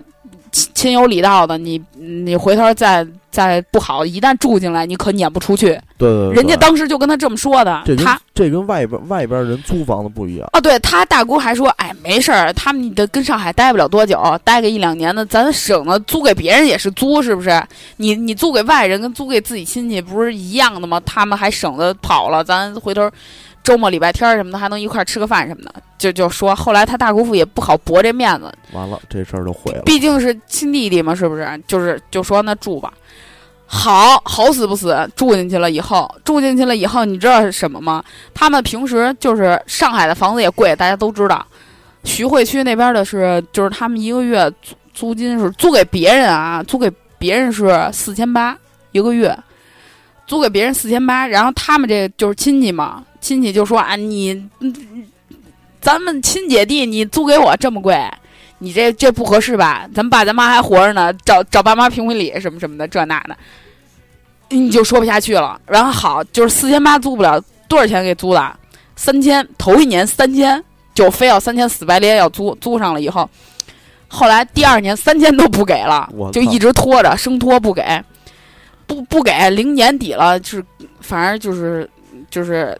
[0.53, 5.79] 亲亲有礼道的，你你回头再再不好，一旦住进来，你可撵不出去。
[5.97, 7.83] 对对对，人家当时就跟他这么说的。
[7.99, 10.61] 他这跟外边外边人租房子不一样啊。
[10.61, 17.63] 对他大姑还说，哎，没事儿，他们的跟上海待不了多久，待个一两年的，咱省得租给别人也是租，是不是？
[17.97, 21.01] 你你租给外人跟租给自己亲戚不是一样的吗？
[21.05, 23.11] 他们还省得跑了，咱回头。
[23.63, 29.83] 周末礼拜天什么的还能一块吃个饭什么的，就就说后来他大姑父也不好驳这面子，完了这事儿就毁了。
[29.83, 31.63] 毕竟是亲弟弟嘛，是不是？
[31.67, 32.93] 就是就说那住吧，
[33.67, 38.03] 好好死不死住进去了以后，住进去了以后，你知道是什么吗？
[38.33, 41.47] 他们平时就是上海的房子也贵，大家都知道。
[42.05, 48.57] 徐汇区那边的是，就是他们一个月租租金是租给别人啊，租给别人是四千八
[48.93, 49.37] 一个月，
[50.27, 53.05] 租给别人四千八，然后他们这就是亲戚嘛。
[53.21, 54.49] 亲戚就说啊，你，
[55.81, 58.01] 咱们亲姐弟，你租给我这么贵，
[58.59, 59.89] 你这这不合适吧？
[59.95, 63.37] 咱爸咱妈还活着呢，找找爸妈评评理什么什么的，这那的，
[64.51, 65.61] 你就说不下去了。
[65.67, 68.57] 然后好，就是四千八租不了，多少钱给租的？
[68.97, 70.63] 三千，头一年三千，
[70.95, 73.29] 就非要三千死白咧要租，租上了以后，
[74.09, 78.03] 后来第二年三千都不给了，就一直拖着，生拖不给，
[78.87, 80.65] 不不给，零年底了，就是
[81.01, 81.89] 反正就是
[82.31, 82.77] 就是。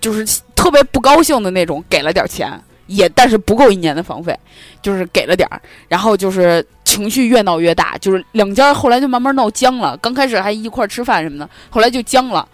[0.00, 4.36] 就是特别不高兴的那种，给了点钱，也但是不够一年的房费，
[4.82, 9.96] 就是给了点儿，然后就是情绪越闹越大，就是两家后来就慢慢闹僵了。
[9.98, 12.46] 刚开始还一块儿吃饭什么的，后来就僵了。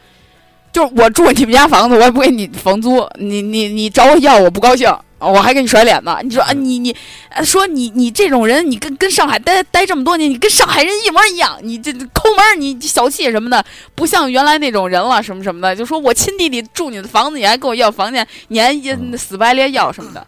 [0.73, 4.95] 就是我住你们家房子，我也不给你房租，你你你找我要，我不高兴。
[5.19, 6.19] 我还给你甩脸呢！
[6.23, 6.95] 你说啊，你你，
[7.43, 15.75] 说你你这种人，你跟跟上海待待这么多年，你跟上海人一模一样，你这抠门，你小气什么的，不像原来那种人了，什么什么的。
[15.75, 18.73] 就说我亲弟弟住你的房子，你还跟我要房钱，你还
[19.17, 20.27] 死白咧要什么的，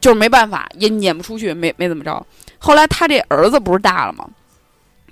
[0.00, 2.24] 就是没办法，也撵不出去，没没怎么着。
[2.58, 4.28] 后来他这儿子不是大了吗？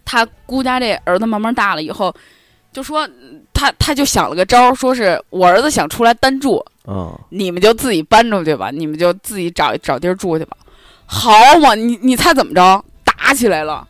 [0.05, 2.15] 他姑家这儿子慢慢大了以后。
[2.73, 3.09] 就说
[3.55, 10.57] 他他就想了个招儿，说是我儿子想出来单住，嗯，你们就自己搬出去吧，你们就自己找找地儿住去吧。
[11.05, 12.85] 好嘛，你你猜怎么着？
[13.05, 13.87] 打起来了。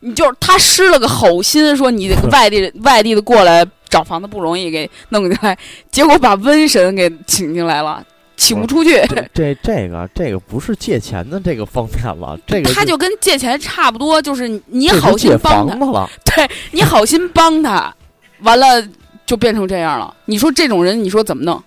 [0.00, 5.56] 你就他施了个好心，说你外地外地的过来找房子不容易，给弄进来，
[5.90, 8.04] 结果把瘟神给请进来了，
[8.36, 9.02] 请不出去。
[9.32, 17.92] 这这个这个不是借钱的这个方面了，这个他就跟借钱差不多，就是你好心帮他了，对你好心帮他，
[18.40, 18.86] 完了
[19.24, 20.14] 就变成这样了。
[20.26, 21.60] 你说这种人，你说怎么弄？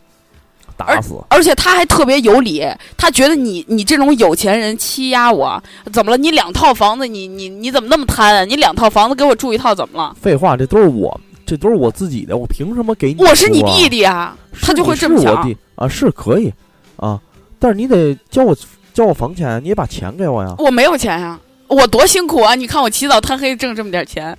[0.79, 1.15] 打死！
[1.27, 2.65] 而且他还特别有理，
[2.95, 5.61] 他觉得你你这种有钱人欺压我，
[5.91, 6.17] 怎么了？
[6.17, 8.45] 你两套房子，你你你怎么那么贪啊？
[8.45, 10.15] 你两套房子给我住一套，怎么了？
[10.21, 13.21] 废话，这都是我，这都是我自己的，我凭什么给你？
[13.21, 15.35] 我是你弟弟啊，他就会这么想
[15.75, 16.49] 啊，是可以
[16.95, 17.19] 啊，
[17.59, 18.55] 但是你得交我
[18.93, 20.55] 交我房钱，你也把钱给我呀。
[20.59, 21.37] 我没有钱呀，
[21.67, 22.55] 我多辛苦啊！
[22.55, 24.37] 你看我起早贪黑挣这么点钱，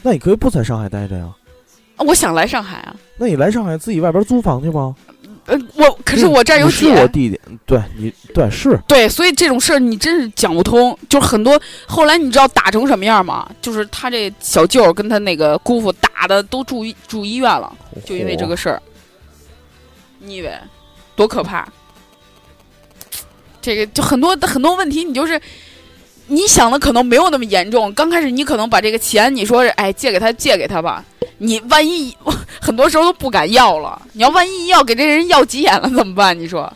[0.00, 1.28] 那你可以不在上海待着呀。
[1.98, 4.92] 我想来上海啊，那你来上海自己外边租房去吧。
[5.46, 10.96] 呃，我可是我这儿有姐，我弟弟，对你对是，对，所以这种事儿你真是讲不通。
[11.08, 13.48] 就是很多后来你知道打成什么样吗？
[13.60, 17.72] 就是他这小舅跟他那个姑父打的都住住医院了，
[18.04, 18.80] 就因为这个事儿。
[20.20, 20.56] 你以为
[21.16, 21.66] 多可怕？
[23.60, 25.40] 这个就很多很多问题，你就是
[26.26, 27.92] 你想的可能没有那么严重。
[27.94, 31.04] 刚开始你可能把这个钱，你说哎借给他借给他吧。
[31.38, 32.16] 你万一
[32.60, 36.38] 很多时候都不敢要了，你要万一要给这人要急眼了怎么办？
[36.38, 36.72] 你说，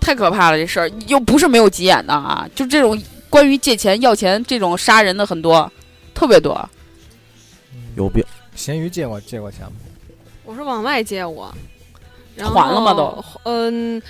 [0.00, 5.70] 太可怕了这事儿，又不是没有急眼的啊，就这种关于借钱要钱这种杀人的很多，
[6.14, 6.68] 特别多。
[7.96, 8.24] 有病。
[8.54, 9.72] 咸鱼借过借过钱吗？
[10.44, 11.52] 我是往外借过，
[12.38, 12.94] 还了吗？
[12.94, 14.00] 都嗯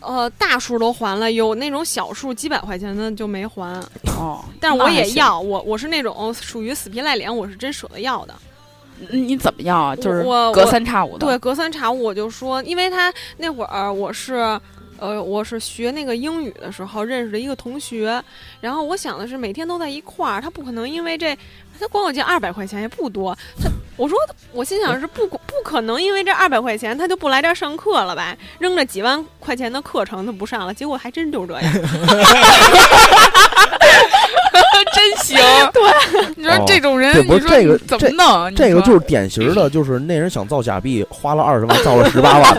[0.00, 3.74] 呃大数都还了，有那种小数几百块钱的就没还。
[4.18, 8.34] 哦，但是我也要，我我是那种属于死皮赖脸，我是真舍得要的。
[9.10, 9.94] 你怎么要啊？
[9.94, 11.24] 就是隔三差五的。
[11.24, 14.60] 对，隔三差五我就说，因为他那会儿我是，
[14.98, 18.20] 呃，我是学那个英语的时候认识的一个同学，
[18.60, 21.38] 然后我想的是每天都在一块儿，他不可能因为这，
[21.78, 24.16] 他管我借二百块钱也不多，他我说
[24.52, 28.36] 我心想是不不可能因为这二百块钱他就不来这儿上课了吧？
[28.58, 31.72] 扔着几万块钱的课程他不上了，结果还真就是这样。
[34.94, 35.36] 真行，
[35.72, 35.82] 对，
[36.36, 38.54] 你说这种人，这不是这个怎么弄？
[38.54, 42.58] 这个就是典型的，就是那人想造假币，花了二十万造了十八万，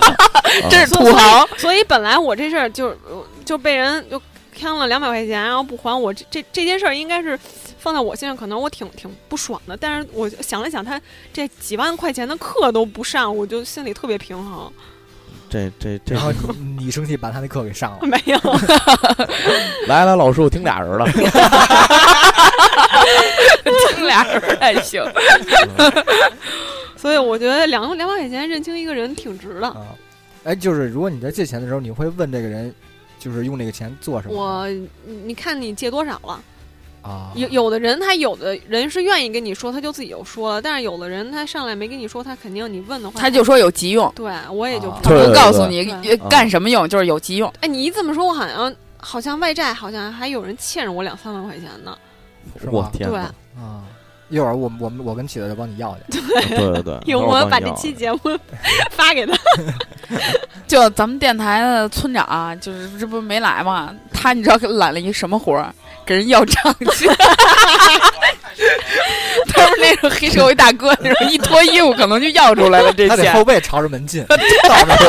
[0.69, 1.47] 这是土豪。
[1.57, 2.95] 所以本来我这事儿就
[3.43, 4.21] 就被人就
[4.59, 7.37] 坑了两百块钱，然后不还我，这这这件事儿应该是
[7.79, 9.75] 放在我身上，可能我挺挺不爽的。
[9.75, 11.01] 但是我想了想，他
[11.33, 14.71] 这几万块钱的课都不上，我就心里特别平衡。
[15.49, 16.31] 这这这，然后
[16.77, 17.99] 你生气把他那课给上了？
[18.05, 18.37] 没有。
[19.87, 21.07] 来来，老师，我听俩人了。
[23.95, 25.03] 听俩人 还行。
[26.95, 29.67] 所以我觉得两两百块钱认清一个人挺值的。
[29.69, 29.87] 啊，
[30.43, 32.71] 哎，就是如果你在借钱的时候，你会问这个人，
[33.17, 34.35] 就是用这个钱做什么？
[34.35, 34.69] 我，
[35.25, 36.39] 你看你借多少了？
[37.01, 44.11] 啊，有有的人他有的人是愿意跟你说，他就自己就说了；但是有的人他上来没跟你说，他肯定你问的话，他就说有急用。
[44.15, 45.85] 对，我也就不告诉你
[46.29, 47.51] 干什么用，就是有急用。
[47.61, 51.97] 哎，你一这么说，我好像好像外债好像还有人欠着我两三万块钱呢。
[52.71, 53.33] 我天，对啊，
[54.29, 56.21] 一会儿我我我跟起子就帮你要去。
[56.55, 58.19] 对对对， 有我把这期节目
[58.91, 59.33] 发给他。
[60.67, 63.93] 就咱们电台的村长，就是这不没来嘛？
[64.13, 65.73] 他你知道揽了一什么活儿？
[66.05, 67.07] 给人要账去，
[69.47, 72.91] 他是那种黑社会大哥，那种一脱衣服可能就要出来了。
[72.93, 74.23] 这钱后背朝着门进，
[74.67, 75.05] 倒着走，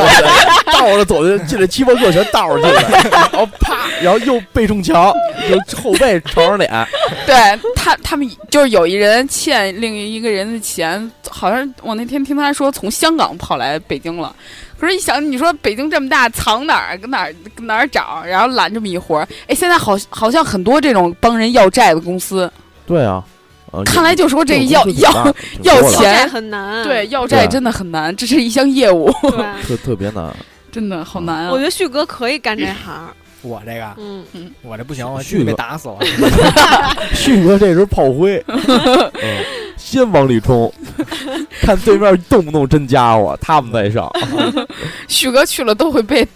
[0.71, 5.13] 倒着走进进来七八个全倒着进来，然后啪，然后又背冲墙，
[5.49, 6.69] 就后背朝着脸。
[7.25, 7.35] 对
[7.75, 14.35] 他，他们就是有一人欠另一个人的钱，好像我那天听他说从香港跑来北京了。
[14.79, 16.97] 可是，一想，你说北京这么大，藏哪儿？
[16.97, 17.35] 跟哪儿？
[17.55, 18.23] 跟哪儿找？
[18.25, 22.51] 然后揽这么一活儿，哎，现在好，好像很多这种帮人要债的公司。
[22.87, 23.23] 对啊，
[23.85, 29.11] 看来就说这要要要钱很难，对，要债真的很难，这是一项业务，
[29.67, 30.33] 特特别难，
[30.71, 31.51] 真的好难啊！
[31.51, 33.09] 我觉得旭哥可以干这行。
[33.43, 35.97] 我这个，嗯嗯，我这不行，我旭被打死了。
[37.15, 38.43] 旭哥这是炮灰，
[39.77, 40.71] 先往里冲，
[41.59, 44.07] 看对面动不动真家伙，他们再上。
[45.07, 46.27] 旭哥去了都会被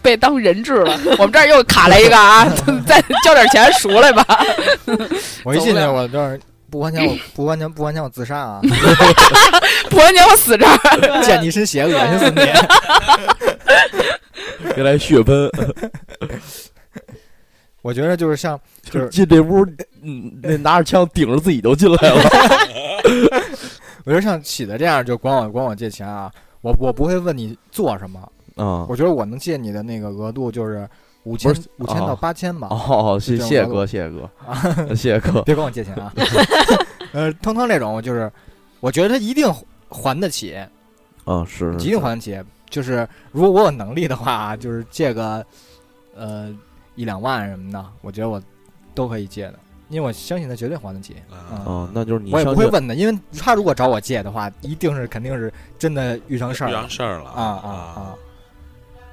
[0.00, 0.98] 被当人质了。
[1.18, 2.48] 我们这儿又卡了一个啊，
[2.86, 4.26] 再交点钱赎来吧。
[5.42, 6.40] 我一进去，我这儿
[6.74, 8.60] 不还钱，我 不还钱，不还钱，我自杀啊！
[9.88, 10.76] 不还钱，我死这儿，
[11.22, 12.40] 溅你一身血，恶心死你！
[14.74, 15.48] 别来血喷！
[17.80, 18.58] 我觉得就是像，
[18.90, 19.64] 就是进这屋，
[20.02, 22.16] 嗯，那拿着枪顶着自己就进来了。
[24.04, 26.28] 我觉得像喜的这样，就管我管我借钱啊，
[26.60, 28.18] 我我不会问你做什么
[28.56, 28.84] 啊。
[28.88, 30.88] 我觉得我能借你的那个额度就是
[31.24, 32.68] 五千五千到八千吧。
[32.70, 34.30] 哦，谢谢哥，谢 谢哥，
[34.94, 36.12] 谢谢哥，别管我借钱啊。
[37.12, 38.30] 呃，腾腾这种就是，
[38.80, 39.46] 我觉得他一定
[39.88, 40.56] 还得起。
[41.24, 42.40] 啊，是一定还得起。
[42.70, 45.44] 就是如果我有能力的话，就是借个
[46.16, 46.54] 呃
[46.96, 48.42] 一两万什么的，我觉得我
[48.94, 49.54] 都可以借的。
[49.90, 51.14] 因为我相信他绝对还得起，
[51.66, 58.14] 嗯，那就是你我也不会问的，因为他如果找我借的话，一定是肯定是真的遇上事儿，遇上事儿了啊啊啊！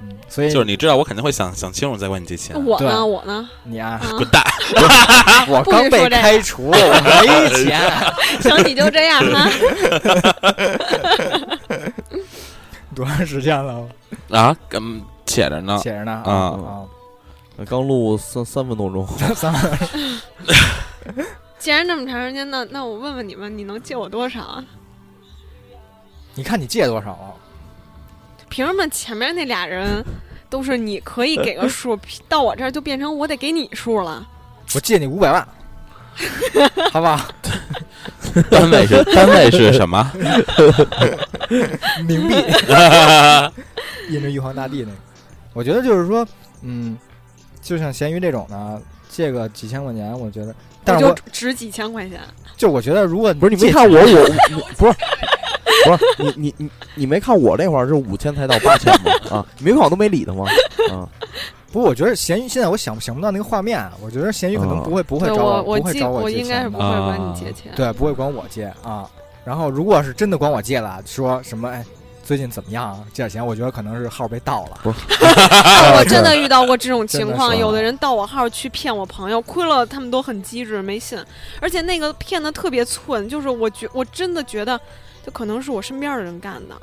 [0.02, 2.56] 嗯，所以就是你知道，我肯定会想想清楚再问你借钱。
[2.64, 4.42] 我呢，我呢，你啊， 滚蛋！
[5.48, 7.80] 我刚被开除，我没钱。
[8.40, 9.48] 行，你就这样哈。
[12.94, 13.88] 多长时间了？
[14.30, 16.84] 啊，嗯，写着呢，写着呢啊啊。
[17.68, 19.54] 刚录三三分多钟，三。
[21.58, 24.64] 既然这么长时间，那那我问问你们，你能借我多少啊？
[26.34, 27.30] 你看你借多少啊？
[28.52, 30.04] 凭什么前面那俩人
[30.50, 31.98] 都是你可以给个 数，
[32.28, 34.28] 到我这儿就变成我得给你数了？
[34.74, 35.48] 我借你五百万，
[36.92, 37.26] 好不好？
[38.50, 40.12] 单位是 单位是什么？
[42.06, 42.34] 冥币，
[44.10, 44.96] 印着玉皇大帝那个。
[45.54, 46.26] 我觉得就是说，
[46.60, 46.96] 嗯。
[47.62, 50.52] 就像咸鱼这种的，借个几千块钱，我觉得，
[50.84, 52.20] 但是我值几千块钱。
[52.56, 54.94] 就我觉得，如果不是你没看我，我不是
[56.16, 59.12] 不是你你你你没看我那会儿是五千才到八千吗？
[59.30, 60.44] 啊，没看我都没理他吗？
[60.92, 61.08] 啊，
[61.72, 69.08] 不过我觉得咸鱼现在我想想不到那个画面，我觉得咸鱼可能不会不会找我，不会找我，我应该是不会管你借钱，对，不会管我借啊。
[69.44, 71.84] 然后如果是真的管我借了，说什么哎。
[72.24, 73.04] 最近怎么样？
[73.12, 74.78] 借点钱，我觉得可能是号被盗了。
[74.86, 81.18] 我真的遇到过这种情况，有的人盗我号去骗我朋友，亏了他们都很机智，没信。
[81.60, 84.80] 而且那个骗的特别寸，就是我觉我真的觉得，
[85.24, 86.76] 就可能是我身边的人干的。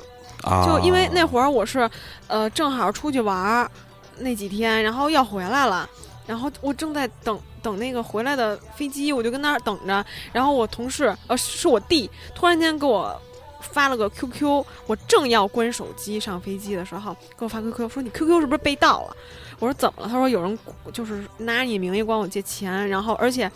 [0.66, 1.88] 就因为那会儿我是，
[2.26, 3.70] 呃，正好出去玩儿
[4.18, 5.88] 那几天，然后要回来了，
[6.26, 10.04] 然后我正在等等那个回来的飞机，我就跟那儿等着。
[10.32, 13.20] 然后我同事，呃，是我弟，突然间给我。
[13.62, 19.16] 发了个 QQ，我正要关手机上飞机的时候，给我发 QQ 说你 QQ 是不是被盗了？
[19.58, 20.08] 我说怎么了？
[20.08, 20.58] 他说有人
[20.94, 23.52] 就是拿你名义管我借钱，然后而且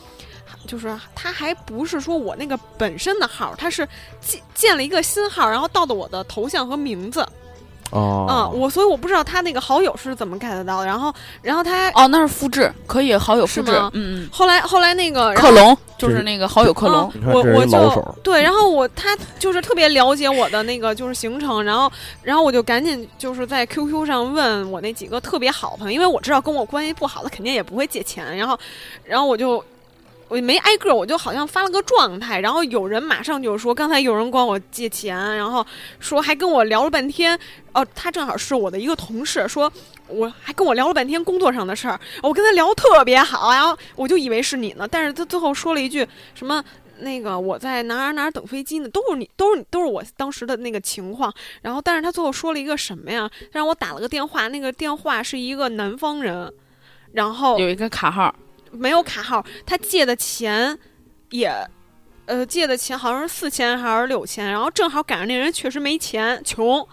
[0.66, 3.86] 就是他还不是说我那个本身的号，他是
[4.20, 7.26] 建建了一个新号，然后盗的我的头像和名字。
[7.90, 14.28] 哦，嗯，我所以我不知道他那个好友是怎么 get 到的，然后，然后他哦，那是复制，可以好友复制，嗯嗯。
[14.32, 21.92] 后来后来那个克隆，就是那个好友克隆，我我就对，然后我他就是特别了解我的那个就是行程，然后
[22.22, 28.59] 然后我就赶紧就是在 QQ 上问我那几个特别好的朋友，因为我知道跟我关系不好的肯定也不会借钱，然后
[29.05, 29.62] 然后我就。
[30.35, 35.64] 我没挨个，我就好像发了个状态，然后有人马上就说，刚才有人管我借钱，然后
[36.01, 37.39] 说还跟我聊了半天，
[37.72, 39.72] 哦，他正好是我的一个同事，说
[40.09, 46.05] 我还跟我聊了半天工作上的事儿，我跟他聊特别好，然后我就以为是你呢，但是他最后说了一句
[46.35, 46.61] 什么
[46.99, 51.32] 那个我在哪儿哪儿等飞机呢，都是你，都是你都是我当时的那个情况，
[51.62, 53.30] 然后但是他最后说了一个什么呀？
[53.53, 56.53] 让我打了个电话，那个电话是一个南方人，
[57.12, 58.35] 然后有一个卡号。
[58.75, 60.79] 没有卡号，他借的钱
[61.31, 61.51] 也，
[62.27, 66.87] 呃，借的钱好像是四千还是六千，然后正好赶上那人确实没钱，穷，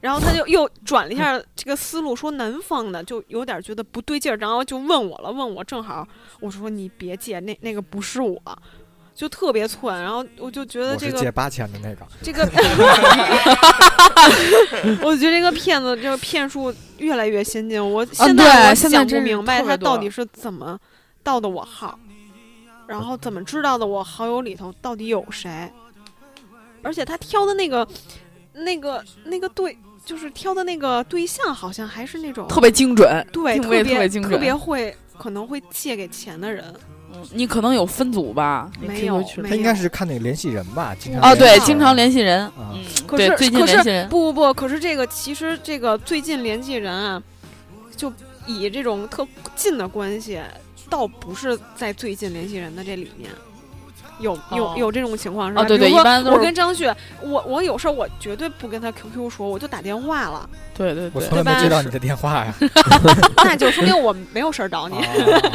[0.00, 6.06] 然后他就又转了一下这个思路，说南方的就有点觉得不对劲儿，然后就问我了，问我正好，
[6.40, 8.40] 我说你别借，那那个不是我，
[9.14, 12.42] 就特别寸，然后我就觉得这个借八千的那个， 这个，
[15.02, 20.78] 我觉得这个骗子这个骗术越来越先进，我现在我想不明白他到底是怎么。
[21.24, 21.98] 盗的我号，
[22.86, 23.84] 然后怎么知道的？
[23.84, 25.72] 我好友里头到底有谁？
[26.82, 27.88] 而且他挑的那个、
[28.52, 36.62] 那个、那个对，就是挑的那个对象，好像还是那种特别精准，对，特别特别精准，特别会，可能会借给钱的人。
[37.14, 38.70] 嗯，你可能有分组吧？
[38.78, 40.94] 没有，他应该是看那个联系人吧？
[40.98, 42.50] 经常哦，对，经常联系人。
[42.58, 47.22] 嗯，可是最近联系人不不不，可是这个其实这个最近联系人啊，
[47.96, 48.12] 就
[48.46, 50.38] 以这种特近的关系。
[50.94, 53.28] 倒不是在最近联系人的这里面，
[54.20, 55.64] 有有有这种情况是吧？
[55.64, 56.86] 对对，一般我跟张旭，
[57.20, 60.48] 我我有事儿我绝对不跟他 QQ 说，我就打电话了。
[60.72, 62.54] 对对对，我从来没接到你的电话呀。
[63.38, 64.96] 那就说明我没有事儿找你。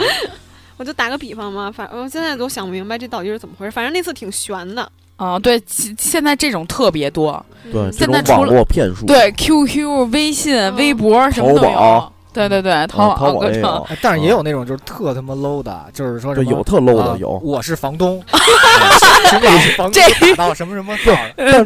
[0.76, 3.72] 我就打个比方嘛，反正现在都想不明白这到底是怎么回事。
[3.72, 5.40] 反正那次挺悬的啊。
[5.40, 5.62] 对，
[5.98, 7.46] 现在这种特别多。
[7.72, 9.06] 对，现在网络骗术。
[9.06, 12.14] 对，QQ、微信、微博什么都有。
[12.32, 17.32] 对对对，淘淘宝也有，但是也有那种就是特他妈 low 的，就是说有特 low 的有。
[17.44, 18.22] 我是房东
[19.92, 21.12] 这打到什么什么号？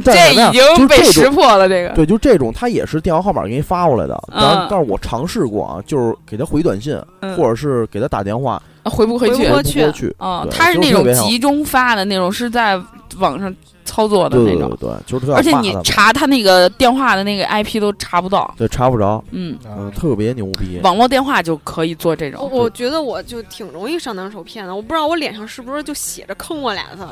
[0.03, 1.67] 这已经被识破了。
[1.67, 4.17] 这个对，就这种，他也是电话号码给你发过来的。
[4.31, 6.97] 但但是我尝试过啊，就是给他回短信，
[7.37, 9.49] 或者是给他打电话，回不回去？
[9.49, 10.15] 回不去。
[10.17, 12.79] 啊，他是那种集中发的那种，是在
[13.17, 13.53] 网上。
[13.85, 20.79] 操作的那种，对，就是而且你查他那个电话的那个 IP 都查不到，对，查不着，嗯嗯，特别牛逼。
[20.83, 22.49] 网络电话就可以做这种。
[22.51, 27.07] 我觉得我就挺容易上当受骗的，我不知道我脸上是不是就写着坑我俩字。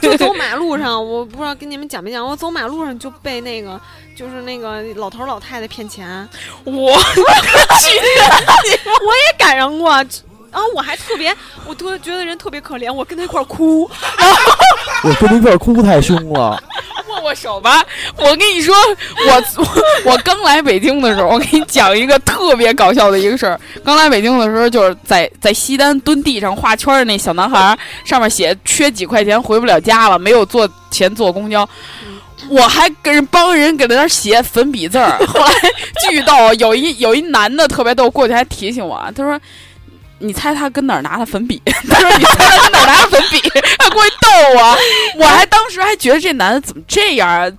[0.00, 3.78] 就走马路上，我不知道跟你们讲没讲，我走马路上就被那个
[4.16, 6.26] 就是那个老头老太太骗钱。
[6.64, 6.90] 我去我
[9.14, 10.04] 也赶上过。
[10.52, 11.34] 然后我还特别，
[11.66, 13.88] 我特觉得人特别可怜，我跟他一块哭。
[15.04, 16.62] 我跟他一块哭太凶了。
[17.08, 17.84] 握握手吧，
[18.16, 18.74] 我跟你说，
[19.26, 19.42] 我
[20.12, 23.60] 我刚来北京的时候，我给你讲一个特别搞笑的一个事儿。
[23.84, 31.68] 刚来北京的时候，就是在在西单蹲地上画圈的那小男孩，上面写缺几块钱回不了家了，没有坐钱坐公交。
[32.48, 35.18] 我还跟人帮人给那写粉笔字儿。
[35.26, 35.52] 后来
[36.08, 39.38] 巨逗，有一有一男的特别逗，过去还提醒我，他说。
[40.20, 41.60] 你猜他跟哪儿拿的粉笔？
[41.66, 43.40] 他说你猜他跟哪儿拿的粉笔？
[43.78, 44.76] 他过去逗我，
[45.18, 47.50] 我还当时还觉得这男的怎么这样啊？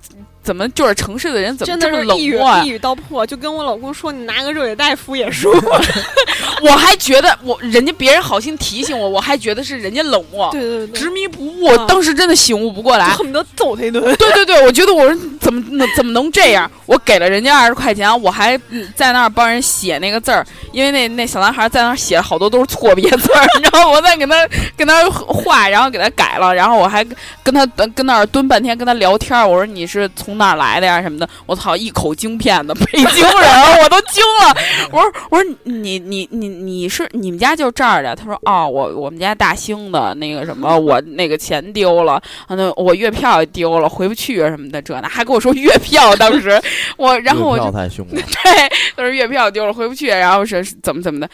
[0.42, 2.62] 怎么就是城市的人怎么这么冷漠啊？
[2.64, 5.70] 一语道破，就跟我老公说：“你拿个热水袋敷眼舒服。
[6.62, 11.64] ”我还觉得我人家别人好心提醒我，我还觉得是人家冷漠，对对对，执迷不悟。
[11.64, 14.02] 我当时真的醒悟不过来，恨不得揍他一顿。
[14.16, 16.70] 对对对，我觉得我说怎么能怎么能这样？
[16.86, 18.58] 我给了人家二十块钱，我还
[18.96, 24.34] 在那儿帮人写那个字儿，因为那那小男孩在那儿写了好多都是错别字儿， 然后我再给他
[24.76, 27.04] 给他画，然后给他改了，然后我还
[27.42, 27.64] 跟他
[27.94, 29.38] 跟那儿蹲半天，跟他聊天。
[29.48, 30.31] 我说你是从。
[30.32, 31.02] 从哪来的呀？
[31.02, 31.28] 什么的？
[31.44, 31.76] 我操！
[31.76, 34.56] 一口京片子， 北京人，我都惊了。
[34.90, 38.16] 我说，我说你你你你是你们家就这儿的？
[38.16, 46.16] 他说，哦，我我们家大兴的那个什么，我那个钱丢了，那我月票也丢了，回不去什么的，这那还跟我说月票。
[46.16, 46.58] 当时
[46.96, 48.14] 我，然后我就太凶了。
[48.16, 51.28] 对，他说月票丢了，回不去，然后是怎么怎么的？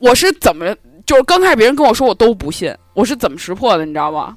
[0.00, 0.74] 我是怎么
[1.06, 3.84] 就是刚开始别人跟我说我都不信，我是怎么识破的？
[3.84, 4.36] 你知道吗？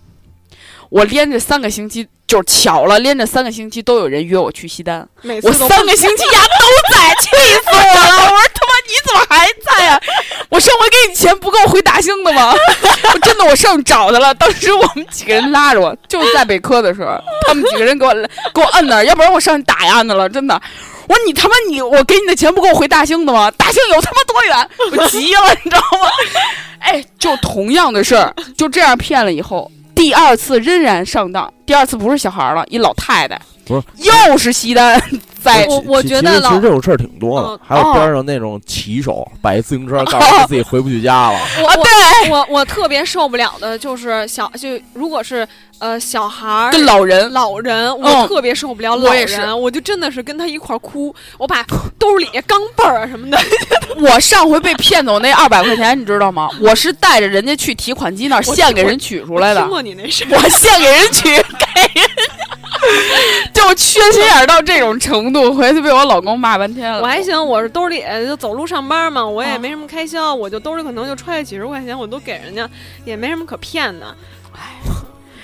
[0.95, 2.07] 我连着三个星期。
[2.27, 5.07] 就是巧了，连着三个星期都有人约我去西单，
[5.43, 8.23] 我三个星期呀 都在，气死我了！
[8.23, 10.01] 我说他妈你怎么还在呀？
[10.49, 12.51] 我上回给你钱不够回大兴的吗？
[13.13, 17.15] 我真的我上去找他了，当时我们几个人拉着我，就是在北科的时候，
[17.45, 18.11] 他们几个人给我
[18.55, 20.59] 给我摁那儿，要不然我上去打压他了，真的。
[21.07, 23.51] 我说你他妈你我给你的钱不够回大兴的吗？
[23.51, 24.69] 大兴有他妈多远？
[24.97, 26.09] 我急了，你知道吗？
[26.81, 29.71] 哎，就同样的事儿，就这样骗了以后。
[30.05, 35.01] 第二次仍然上当，第二次不是小孩了，一老太太，不是，又是西单。
[35.45, 41.39] 在我我觉得其实这种事儿挺多的，还有边上那种骑手摆自行车，告诉自己回不去家了。
[41.61, 51.63] 我对我我特别受不了的就是小就如果是呃小孩儿跟老人老人，我特别受不了老人，我就真的是跟他一块儿哭，我把
[51.99, 53.37] 兜里钢镚儿什么的。
[54.01, 56.49] 我上回被骗走那二百块钱，你知道吗？
[56.59, 59.61] 我是带着人家去提款机那儿现给人取出来的。
[59.61, 62.09] 听过你那事我现给人取 给人。
[63.53, 67.01] 就缺心眼到这种程度，回去被我老公骂半天了。
[67.01, 72.69] 我还行，我是兜里就走路上班嘛，我也没什么开销，我就兜里可能就揣几十块钱，我都给人家，
[73.05, 74.05] 也没什么可骗的。
[74.53, 74.75] 哎，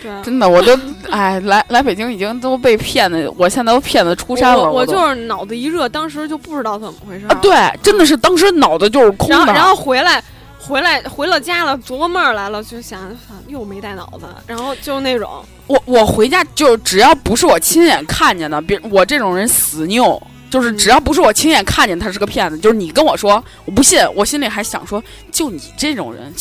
[0.01, 0.77] 对，真的，我都
[1.09, 4.71] 哎来来北京已经都被骗的，我现在都骗的出山了。
[4.71, 7.25] 我就是脑子一热，当时就不知道怎么回事。
[7.41, 9.53] 对，真的是当时脑子就是空的。
[9.53, 10.23] 然后回来。
[10.61, 13.15] 回来回了家了，琢磨来了，就想
[13.47, 26.31] 又没带脑子，然后就那种，我我回家就只要不是我亲眼看见的，别我这种人死拗，就是只要不是我亲眼看见他是个骗子，就是你跟我说我不信，我心里还想说，就你这种人。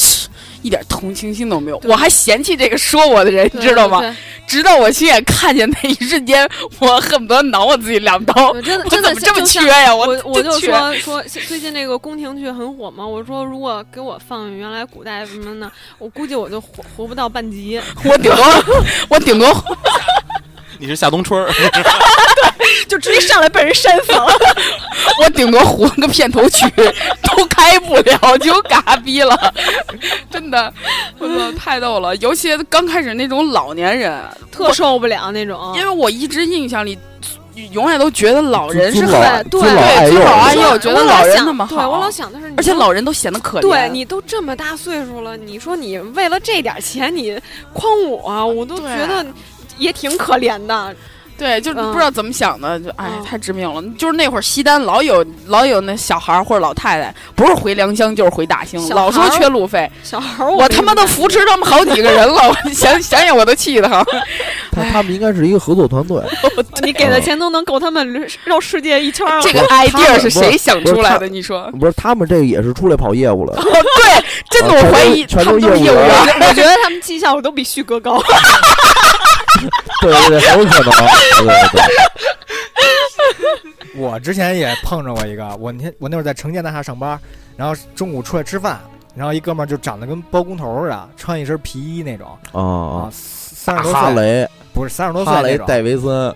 [0.62, 4.16] 一点同情心都没有，我还嫌弃这个说我的人，你知道吗？
[4.46, 6.48] 直到我亲眼看见那一瞬间，
[6.80, 8.52] 我恨不得挠我自己两刀。
[8.60, 9.94] 真的， 真的这么缺呀！
[9.94, 17.80] 我我就说说最近那个宫廷剧很火嘛，我说如果给我放原来古代什么的，我估计我就活活不到半集。
[18.04, 18.44] 我顶多
[19.08, 19.46] 我顶多。
[20.80, 24.26] 你是夏冬春儿， 对，就直接上来被人扇死了。
[25.22, 26.64] 我顶多糊个片头曲
[27.22, 29.36] 都开不了，就嘎逼了。
[30.30, 30.72] 真的，
[31.18, 32.16] 我操，太逗了！
[32.16, 34.18] 尤其刚开始那种老年人，
[34.50, 35.74] 特受不了那种。
[35.76, 36.98] 因为我一直印象里，
[37.72, 39.20] 永远都觉得老人是很
[39.50, 41.76] 对对尊老爱幼，觉得老人那么好。
[41.76, 43.62] 对我老想的是，而且老人都显得可怜。
[43.62, 47.38] 对你都这么大岁数了，你说你为了这点钱你
[47.74, 49.26] 诓我，我都觉得。
[49.80, 50.94] 也挺可怜的，
[51.36, 53.82] 对，就不知道怎么想的，就哎，太致命了。
[53.96, 59.90] 就是那会儿西单老有老有那小孩儿或者老太太，不是回良乡就是回大兴，老说缺路费。
[60.02, 64.04] 小孩我他妈都扶持他们好几个人了，我 想想想我都气的慌。
[64.70, 66.22] 他他们应该是一个合作团队，
[66.84, 69.26] 你给的钱都能够他们绕世界一圈。
[69.42, 71.26] 这个 idea 是谁想出来的？
[71.26, 71.92] 你说不是？
[71.96, 73.56] 他们这个也是出来跑业务了。
[73.56, 76.10] 对，真的我怀疑他们都是业务员。
[76.48, 78.22] 我觉得他们绩效都比旭哥高。
[80.00, 80.92] 对 对对，很有可能。
[81.38, 81.82] 对对对。
[84.00, 87.18] 我之前也碰着过一个，我那天我那会儿在城建大厦上班，
[87.56, 88.80] 然后中午出来吃饭，
[89.14, 96.34] 然后一哥们儿就长得跟包工头似的，穿一身皮衣那种啊，三十多岁，哈雷不是三十多岁，哈雷戴维森，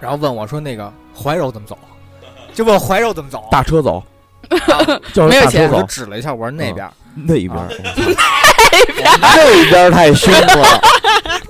[0.00, 1.76] 然后问我说：“那个怀柔怎么走？”
[2.54, 3.46] 就问怀柔怎么走？
[3.50, 4.02] 大车走，
[5.28, 8.51] 没有钱，就指了一下，我说那边，那边，那
[8.92, 10.80] 边，那边太凶了。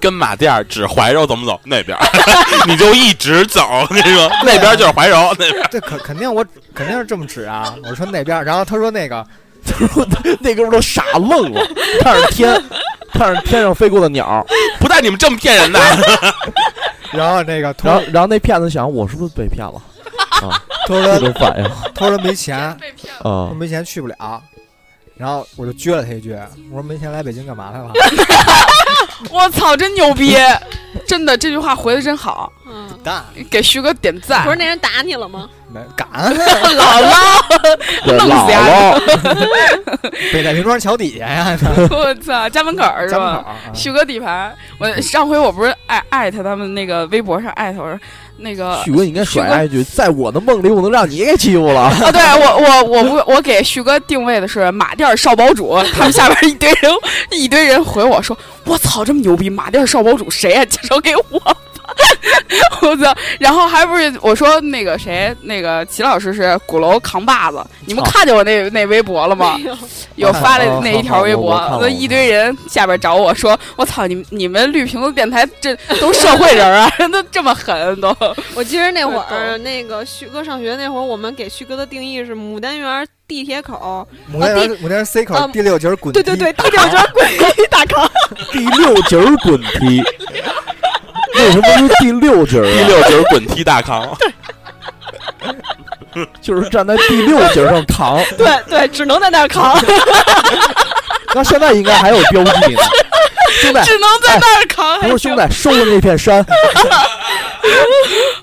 [0.00, 1.60] 跟马店指怀柔怎么走？
[1.64, 1.96] 那边，
[2.66, 3.86] 你就一直走。
[3.90, 5.62] 你说那边就是怀柔，那边。
[5.70, 6.44] 对，肯肯定我
[6.74, 7.74] 肯定是这么指啊。
[7.84, 9.24] 我说那边，然后他说那个，
[9.64, 10.06] 他 说
[10.40, 11.60] 那哥们都傻愣了，
[12.00, 12.52] 看着天，
[13.14, 14.44] 看着天上飞过的鸟，
[14.80, 15.80] 不带你们这么骗人的。
[17.12, 19.80] 然后那个，然后然后那骗子想，我是不是被骗了？
[20.42, 22.58] 啊，他说这种反应，他说没钱，
[23.22, 24.42] 啊，没钱去不了。
[25.22, 26.36] 然后我就撅了他一句，
[26.68, 27.92] 我说没钱来北京干嘛来了？
[29.30, 30.36] 我操，真牛逼！
[31.06, 32.52] 真的，这句话回的真好。
[32.66, 32.88] 嗯，
[33.48, 34.42] 给徐哥点赞。
[34.42, 35.48] 不是那人打你了吗？
[35.72, 36.08] 没敢。
[36.34, 38.98] 姥姥，弄死呀！
[40.32, 41.56] 北太平庄桥底下呀！
[41.90, 43.44] 我操，家门口是吧？
[43.72, 44.52] 徐哥底牌。
[44.78, 47.96] 我上回我不是艾艾特他们那个微博上艾特我说。
[48.43, 52.11] 那个旭哥你应该甩一句，在我的梦里，我能让你给欺负了啊！
[52.11, 56.93] 对我，我，我不，我给旭哥定位的是马店少堡主，他们下边一堆人，
[57.30, 58.36] 一堆人回我说
[58.66, 59.49] ：“我操，这么牛逼！
[59.49, 60.64] 马店少堡主谁呀？
[60.64, 61.57] 介绍给我。”
[62.82, 63.14] 我操！
[63.38, 67.64] 然后还不是我说那个谁，那个齐老师是鼓楼扛把子。
[67.86, 69.59] 你们看见我那那微博了吗？
[70.16, 78.14] 有发了那一条微博，那一堆人下边找我说：“我操，你你们绿瓶子电台这都社会人啊， 都这么狠都。”
[78.55, 86.22] 我记得那会儿，那个旭哥上学那会儿，我们给旭哥的定义是牡丹园地铁口，牡丹园牡丹园 C 口第六节滚梯。
[86.22, 88.09] 对对对，第六节滚梯大坑。
[88.53, 90.03] 第六节滚梯。
[91.34, 92.60] 为什么是第六节？
[92.72, 94.16] 第六节滚梯大扛，
[96.40, 98.22] 就是站在第六节上扛。
[98.36, 99.76] 对对，只能在那儿扛。
[101.34, 102.82] 那现在应该还有标记呢，
[103.61, 105.00] 兄弟，只能在那儿扛。
[105.00, 106.44] 不是兄弟，收了那片山。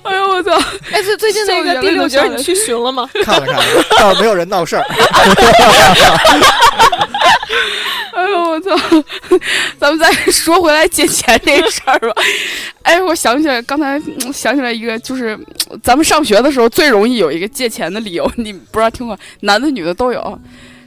[0.02, 0.52] 哎呦我操！
[0.92, 3.08] 哎，最最近那个第六节你去巡了吗？
[3.22, 3.62] 看了看了，
[3.98, 4.84] 倒是没有人闹事儿。
[8.12, 8.74] 哎呦我操！
[9.78, 12.12] 咱们再说回来借钱这事儿吧。
[12.82, 14.00] 哎，我想起来，刚才
[14.32, 15.38] 想起来一个，就是
[15.82, 19.18] 咱们上学的时候最容易有一个借钱的理由，你不知道听过？
[19.40, 20.38] 男的女的都有，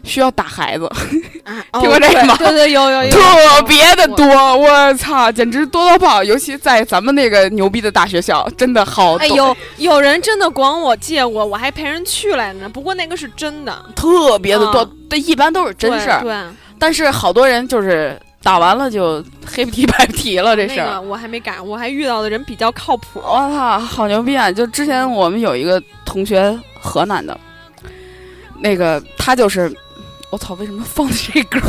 [0.03, 0.89] 需要打孩子。
[1.73, 2.35] 听过这个吗？
[2.37, 4.25] 对对，有有有，特别的多。
[4.57, 6.23] 我操，简直多到爆！
[6.23, 9.15] 尤其在咱们那个牛逼的大学校，真的好。
[9.15, 12.69] 哎，有有人真的管我借过，我还陪人去来呢。
[12.69, 14.89] 不过那个是真的，特别的多。
[15.09, 16.21] 这一般都是真事儿。
[16.21, 16.33] 对。
[16.79, 23.21] 但是好多人就是打完了就黑不提白不提了，这事儿我还没赶，我还遇到的人比较靠谱。
[23.23, 24.51] 我操，好牛逼啊！
[24.51, 27.37] 就之前我们有一个同学，河南的，
[28.59, 29.73] 那个他就是，
[30.34, 31.59] 我操，为什么放这歌？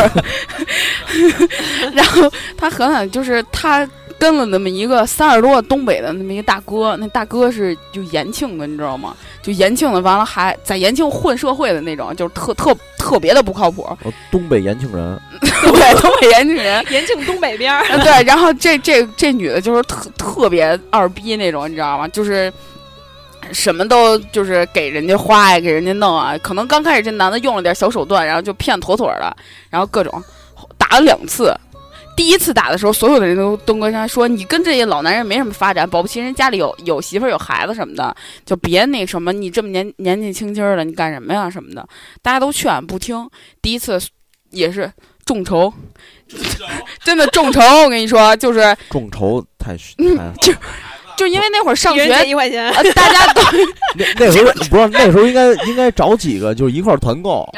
[1.92, 3.86] 然后他狠狠就是他。
[4.16, 9.14] 跟了那么一个三十多东北的那么一个大哥，那大哥是就延庆的，你知道吗？
[9.42, 13.86] 就延庆的，完了还在延庆混社会的那种，就是特特特别的不靠谱。
[14.30, 17.84] 东北延庆人， 对，东北延庆人，延庆东北边儿。
[18.02, 22.06] 对，然后这这这女的就是特特别二逼那种，你知道吗？
[22.08, 22.50] 就是
[23.52, 26.36] 什么都就是给人家花呀，给人家弄啊。
[26.38, 29.36] 可能刚开始这男的用了点小手段，然后就骗妥妥的，
[29.70, 30.22] 然后各种
[30.76, 31.54] 打了两次。
[32.16, 38.14] 第一次打的时候，所有的人都东哥山说：“你跟这些老男人没什么发展，保不齐人家里有有媳妇儿有孩子什么的，
[38.46, 41.84] 就别那什么，你这么年年纪轻轻的，你干什么呀什么的。”
[42.22, 43.28] 大家都劝不听。
[43.60, 43.98] 第一次
[44.50, 44.88] 也是
[45.24, 45.72] 众筹，
[47.02, 47.60] 真的众筹。
[47.82, 49.76] 我跟你说，就是众筹太
[50.40, 50.52] 就
[51.16, 53.42] 就因为那会儿上学一块钱，大家都
[53.96, 57.48] 那那时候不是那时候应该应该找几个就一块团购。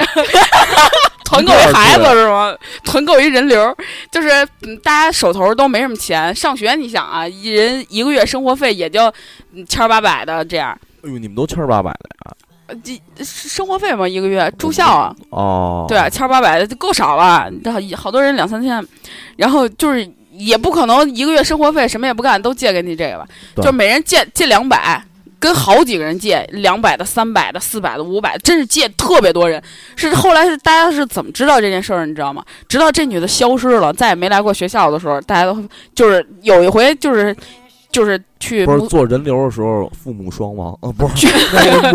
[1.25, 2.55] 团购一孩子是吗？
[2.85, 3.77] 团购一人流，
[4.13, 4.29] 就是
[4.81, 6.33] 大家手头都没什么钱。
[6.33, 9.13] 上学你想啊，一人一个月生活费也就
[9.69, 10.71] 千八百的这样。
[11.03, 12.79] 哎呦，你们都千八百的呀？
[12.85, 15.13] 这生活费嘛，一个月住校啊。
[15.31, 15.85] 哦。
[15.89, 17.51] 对，千八百的就够少了，
[17.97, 18.81] 好多人两三千。
[19.37, 20.09] 然后就是
[20.39, 23.27] 也不可能一个月生活费什么也不干都借给你这个吧？
[23.63, 25.03] 就每人借借两百，
[25.39, 29.63] 跟好几个人借两百的、三百的、四百的、五百，真是借特别多人。
[29.97, 32.07] 是后来是大家是怎么知道这件事儿？
[32.07, 32.45] 你知道吗？
[32.69, 35.63] 直到这女的消失了，再也没来过学校的时候，大家都
[35.95, 37.37] 就是有一回就是。
[37.97, 41.27] 就是去不是做人流的时候，父母双亡，啊，不是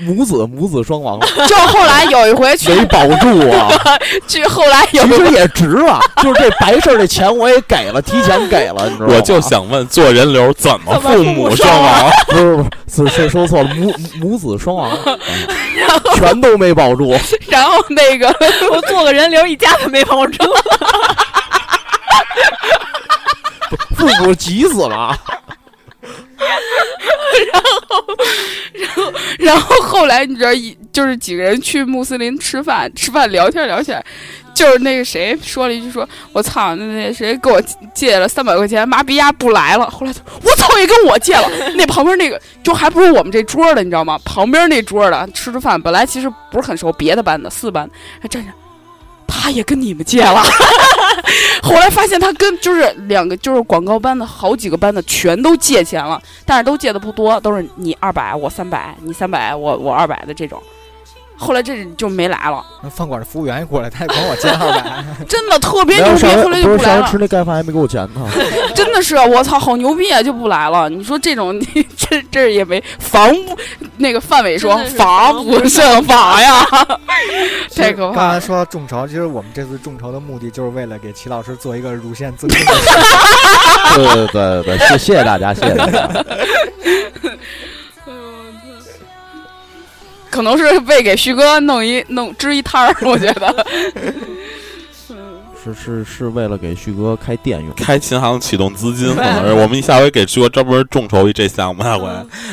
[0.00, 1.20] 母母母子母子双亡。
[1.46, 3.68] 就后来有一回去没保住啊，
[4.26, 9.14] 去后来有其实也值了，就是这白事儿的钱我也给了，提前给了，你知道吗？
[9.14, 12.10] 我就想问，做人流怎么父母双亡？
[12.28, 13.92] 不是不是，是说错了，母
[14.22, 14.90] 母子双亡，
[16.14, 17.14] 全都没保住。
[17.48, 18.26] 然后那个
[18.70, 20.38] 我做个人流，一家子没保住。
[23.96, 25.16] 父母急死了，
[27.52, 28.16] 然后，
[28.74, 34.04] 然后，然后后来你知道，一就是几个人去穆斯林吃饭，吃饭聊天聊起来，
[34.54, 37.62] 就是那个谁说了一句说：“我操，那那谁给我
[37.94, 40.12] 借了三百块钱，妈逼丫不来了。”后来
[40.42, 44.18] 我操也跟我借了， 那旁边那个就还不如我们这桌的，你知道吗？
[44.24, 47.88] 旁边那桌的吃着饭，本来其实不是很熟，别的班的四班
[48.20, 48.52] 还站着。
[49.42, 50.40] 他也跟你们借了，
[51.64, 60.62] 后来发现他跟就是两个就是广告班的好几个班的全都借钱了，但是都借的不多，都是你二百我三百，你三百我我二百的这种。
[61.36, 62.64] 后来这就没来了。
[62.84, 66.24] 那饭馆的服务员一过来，他也管我借二百， 真的特别牛逼。
[66.40, 67.08] 后来就不来了。
[67.10, 68.20] 吃那盖饭还没给我钱呢。
[69.02, 70.22] 是，我操，好牛逼啊！
[70.22, 70.88] 就不来了。
[70.88, 73.58] 你说这种， 你这这也没防不
[73.96, 76.66] 那个范伟说防不胜防 呀，
[77.74, 78.14] 太可怕。
[78.14, 82.64] 刚才说到众筹，其实我们这次众筹的目的就是为了给齐老师做一个乳腺增生。
[83.96, 86.24] 对对对对，谢谢大家，谢谢大家。
[90.30, 93.66] 可能是为给旭哥弄一弄支一摊儿，我觉得，
[95.62, 102.08] 是是是为了给旭哥开店用，开琴行启动资金， 可能是我们下回给旭哥专门众筹一这项目，下回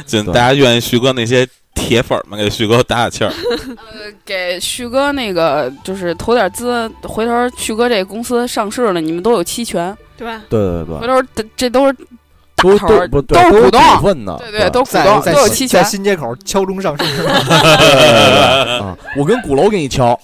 [0.06, 3.32] 就大家愿意旭哥那些铁粉们给旭哥打打气儿，
[3.92, 10.42] 呃，给旭哥那个就是投点资，回头旭哥这公司上市了，你们都有期权，对吧？
[10.50, 11.22] 对对对，回头
[11.56, 11.96] 这都是。
[12.62, 15.82] 都都不都是股东份呢，对对，都股东都有期权。
[15.82, 18.94] 在新街口敲钟上市， 啊！
[19.16, 20.20] 我跟鼓楼给你敲，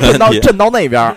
[0.00, 1.16] 震到震到那边。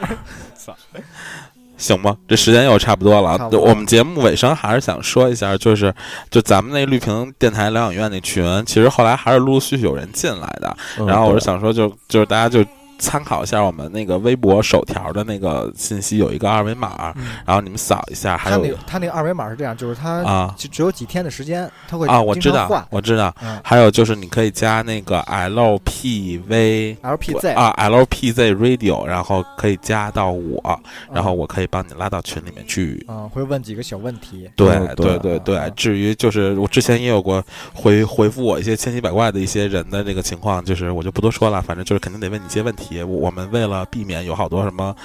[1.78, 3.50] 行吧，这时间又差不多了。
[3.52, 5.94] 我们节目尾声还是想说一下，就是
[6.30, 10.78] 就咱们那绿屏电台疗养院那群，其实后来还是陆陆续续有人进来的。
[11.08, 12.64] 然后我是想说，就就是大家就。
[13.02, 17.12] 参考一下我们那个微博首条的那个信息，有一个二维码，
[17.44, 18.38] 然后你们扫一下。
[18.38, 23.34] 还有他那个二维码是这样，就是他啊，就只有几天的时间，他会啊，我知道，我知道。
[23.64, 30.80] 还有就是你可以加那个 LPV LPZ 啊 LPZ Radio，然后可以加到我，
[31.12, 33.04] 然后我可以帮你拉到群里面去。
[33.10, 34.48] 嗯，会问几个小问题。
[34.56, 37.44] 对对对对，至于就是我之前也有过
[37.74, 42.91] 回回复我一些千奇百怪的一些人的这个情况，就是我就不多说了，反正就是肯定得问你一些问题。
[43.04, 44.96] 我们为了避免有好多什么，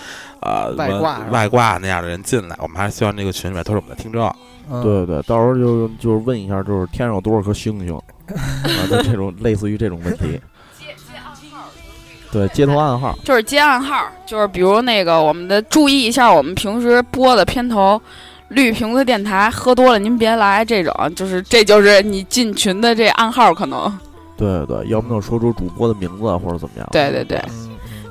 [0.40, 4.34] 呃，外挂外挂那样的人进来，我们还是希望这个群里面都是我们的听众。
[4.82, 10.40] 对对，到时候就就是问一下，就是天上有多少颗星星，啊，就这种类似于这种问题。
[10.76, 11.68] 接接暗号，
[12.32, 18.00] 对，接头暗号就是接暗号，就是比如那个我们的注意一下，我们平时播的片头
[18.48, 23.96] 绿瓶子电台，喝多了您别来这种，就是这就是你进群的这暗号可能。
[24.36, 26.88] 对对，要不就说出主播的名字或者怎么样。
[26.90, 27.40] 对对对，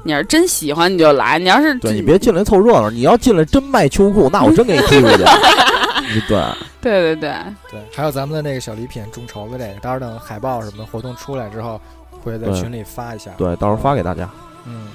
[0.05, 5.17] 你要是真喜欢你就来，你要是对你别进来凑热闹，你要进来真卖秋裤，那我真给你踢出去。
[6.29, 6.39] 对
[6.79, 7.33] 对对对
[7.71, 11.81] 对，还有咱们的那个小礼品众筹的这个，到时候等海报什么的活动出来之后，
[12.23, 13.31] 会在群里发一下。
[13.35, 14.29] 对，到时候发给大家。
[14.65, 14.89] 嗯，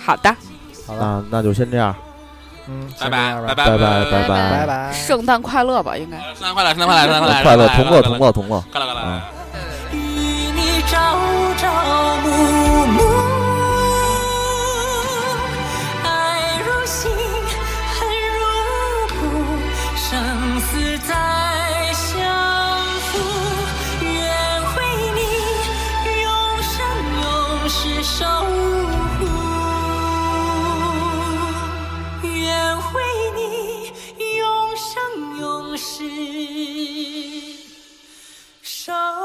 [0.00, 0.30] 好的，
[0.86, 1.92] 好那那就先这样。
[2.68, 6.18] 嗯，拜拜拜拜拜拜拜拜拜，圣诞快乐吧，应该。
[6.34, 9.20] 圣诞快乐，圣诞快乐，圣诞快乐，快乐，同乐，同乐，同乐，快乐，快乐。
[10.86, 10.98] 朝
[11.56, 12.28] 朝暮
[12.86, 13.00] 暮，
[35.82, 37.58] 心
[38.62, 39.21] 伤。